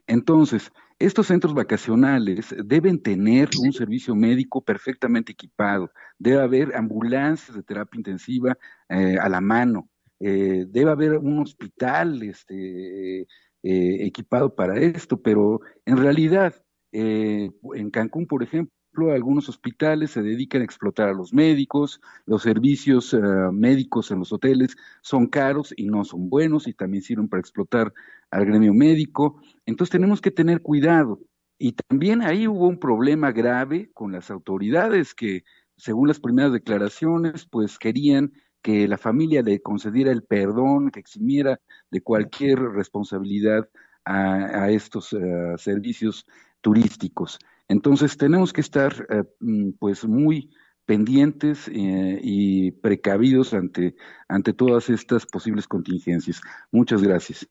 [0.07, 7.61] Entonces, estos centros vacacionales deben tener un servicio médico perfectamente equipado, debe haber ambulancias de
[7.61, 8.57] terapia intensiva
[8.89, 9.87] eh, a la mano,
[10.19, 13.27] eh, debe haber un hospital este,
[13.61, 16.53] equipado para esto, pero en realidad,
[16.91, 18.73] en Cancún, por ejemplo,
[19.11, 23.19] algunos hospitales se dedican a explotar a los médicos, los servicios eh,
[23.51, 27.93] médicos en los hoteles son caros y no son buenos y también sirven para explotar
[28.29, 29.41] al gremio médico.
[29.65, 31.19] Entonces tenemos que tener cuidado.
[31.57, 35.43] Y también ahí hubo un problema grave con las autoridades que,
[35.77, 38.33] según las primeras declaraciones, pues querían
[38.63, 41.59] que la familia le concediera el perdón, que eximiera
[41.91, 43.69] de cualquier responsabilidad
[44.05, 46.25] a, estos eh, servicios
[46.61, 47.39] turísticos.
[47.67, 50.49] Entonces tenemos que estar eh, mm, pues muy
[50.85, 53.95] pendientes eh, y precavidos ante,
[54.27, 56.41] ante todas estas posibles contingencias.
[56.71, 57.47] Muchas gracias.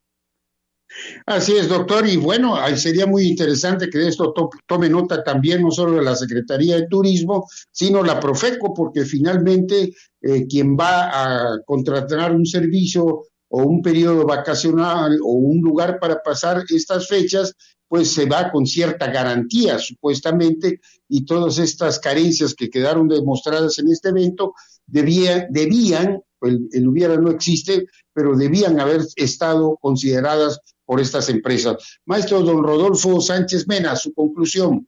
[1.27, 4.33] Así es, doctor, y bueno, sería muy interesante que de esto
[4.67, 9.95] tome nota también no solo de la Secretaría de Turismo, sino la Profeco, porque finalmente
[10.21, 11.11] eh, quien va
[11.55, 17.55] a contratar un servicio o un periodo vacacional o un lugar para pasar estas fechas,
[17.87, 23.89] pues se va con cierta garantía, supuestamente, y todas estas carencias que quedaron demostradas en
[23.89, 24.55] este evento
[24.87, 30.61] debía, debían, el, el, hubiera no existe, pero debían haber estado consideradas
[30.93, 32.01] por estas empresas.
[32.05, 34.87] Maestro don Rodolfo Sánchez Mena, su conclusión.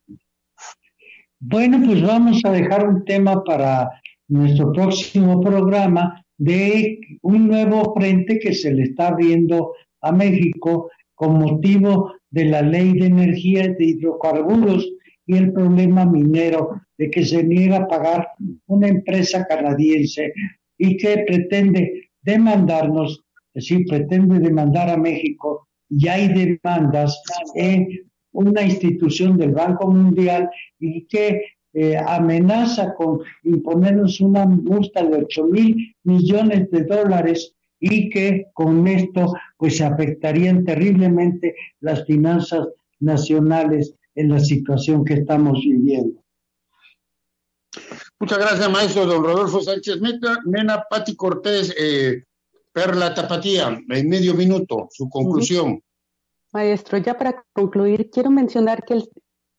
[1.40, 3.88] Bueno, pues vamos a dejar un tema para
[4.28, 11.38] nuestro próximo programa de un nuevo frente que se le está abriendo a México con
[11.38, 14.86] motivo de la ley de energía de hidrocarburos
[15.24, 18.28] y el problema minero de que se niega a pagar
[18.66, 20.34] una empresa canadiense
[20.76, 23.24] y que pretende demandarnos,
[23.55, 27.20] es decir, pretende demandar a México y hay demandas
[27.55, 27.89] en
[28.32, 35.45] una institución del Banco Mundial y que eh, amenaza con imponernos una multa de 8
[35.47, 42.68] mil millones de dólares y que con esto pues afectarían terriblemente las finanzas
[43.01, 46.22] nacionales en la situación que estamos viviendo.
[48.20, 50.39] Muchas gracias, maestro don Rodolfo Sánchez Meta.
[50.47, 52.22] Nena Pati Cortés, eh,
[52.74, 55.80] Perla Tapatía, en medio minuto, su conclusión.
[56.52, 59.08] Maestro, ya para concluir, quiero mencionar que el,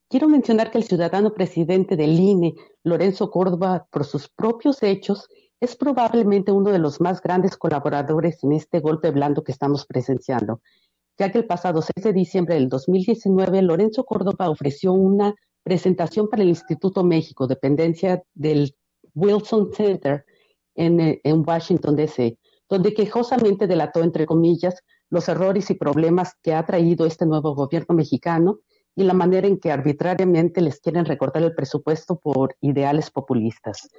[0.09, 5.29] quiero mencionar que el ciudadano presidente del INE, Lorenzo Córdoba, por sus propios hechos,
[5.61, 10.59] es probablemente uno de los más grandes colaboradores en este golpe blando que estamos presenciando,
[11.17, 16.43] ya que el pasado 6 de diciembre del 2019 Lorenzo Córdoba ofreció una presentación para
[16.43, 18.75] el Instituto México, dependencia del
[19.13, 20.25] Wilson Center
[20.75, 22.37] en, en Washington, D.C.,
[22.69, 24.75] donde quejosamente delató, entre comillas,
[25.09, 28.59] los errores y problemas que ha traído este nuevo gobierno mexicano
[28.95, 33.89] y la manera en que arbitrariamente les quieren recortar el presupuesto por ideales populistas.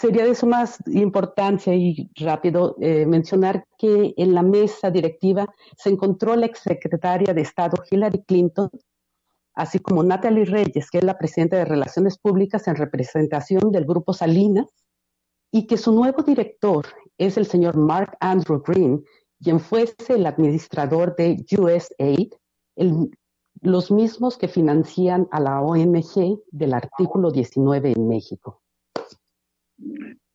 [0.00, 5.46] Sería de suma importancia y rápido eh, mencionar que en la mesa directiva
[5.76, 8.70] se encontró la exsecretaria de Estado Hillary Clinton,
[9.54, 14.14] así como Natalie Reyes, que es la presidenta de Relaciones Públicas en representación del Grupo
[14.14, 14.72] Salinas,
[15.54, 16.84] y que su nuevo director
[17.16, 19.04] es el señor Mark Andrew Green,
[19.40, 22.32] quien fuese el administrador de USAID,
[23.60, 28.62] los mismos que financian a la ONG del artículo 19 en México.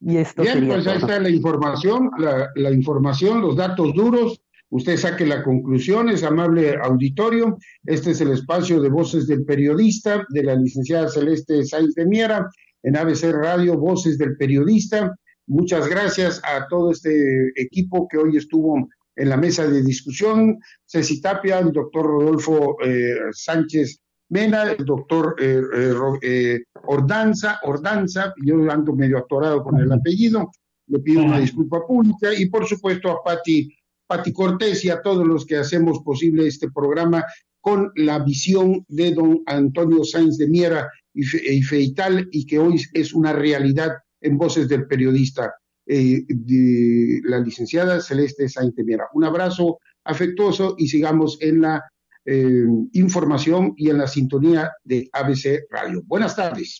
[0.00, 4.40] Y esto Bien, pues ahí está la información, la, información, los datos duros.
[4.70, 7.58] Usted saque la conclusión, es amable auditorio.
[7.84, 12.48] Este es el espacio de voces del periodista, de la licenciada Celeste Sáenz de Miera,
[12.82, 15.14] en ABC Radio, Voces del Periodista.
[15.46, 20.58] Muchas gracias a todo este equipo que hoy estuvo en la mesa de discusión.
[20.86, 24.00] Ceci Tapia, el doctor Rodolfo eh, Sánchez
[24.30, 30.52] Mena, el doctor eh, eh, eh, Ordanza, Ordanza, yo ando medio atorado con el apellido,
[30.86, 33.68] le pido una disculpa pública, y por supuesto a Pati,
[34.06, 37.24] Pati Cortés y a todos los que hacemos posible este programa
[37.60, 43.12] con la visión de don Antonio Sáenz de Miera y, Feital, y que hoy es
[43.12, 45.52] una realidad en voces del periodista,
[45.86, 49.08] de la licenciada Celeste Sáenz de Miera.
[49.12, 51.82] Un abrazo afectuoso y sigamos en la
[52.24, 56.02] eh, información y en la sintonía de ABC Radio.
[56.06, 56.78] Buenas tardes.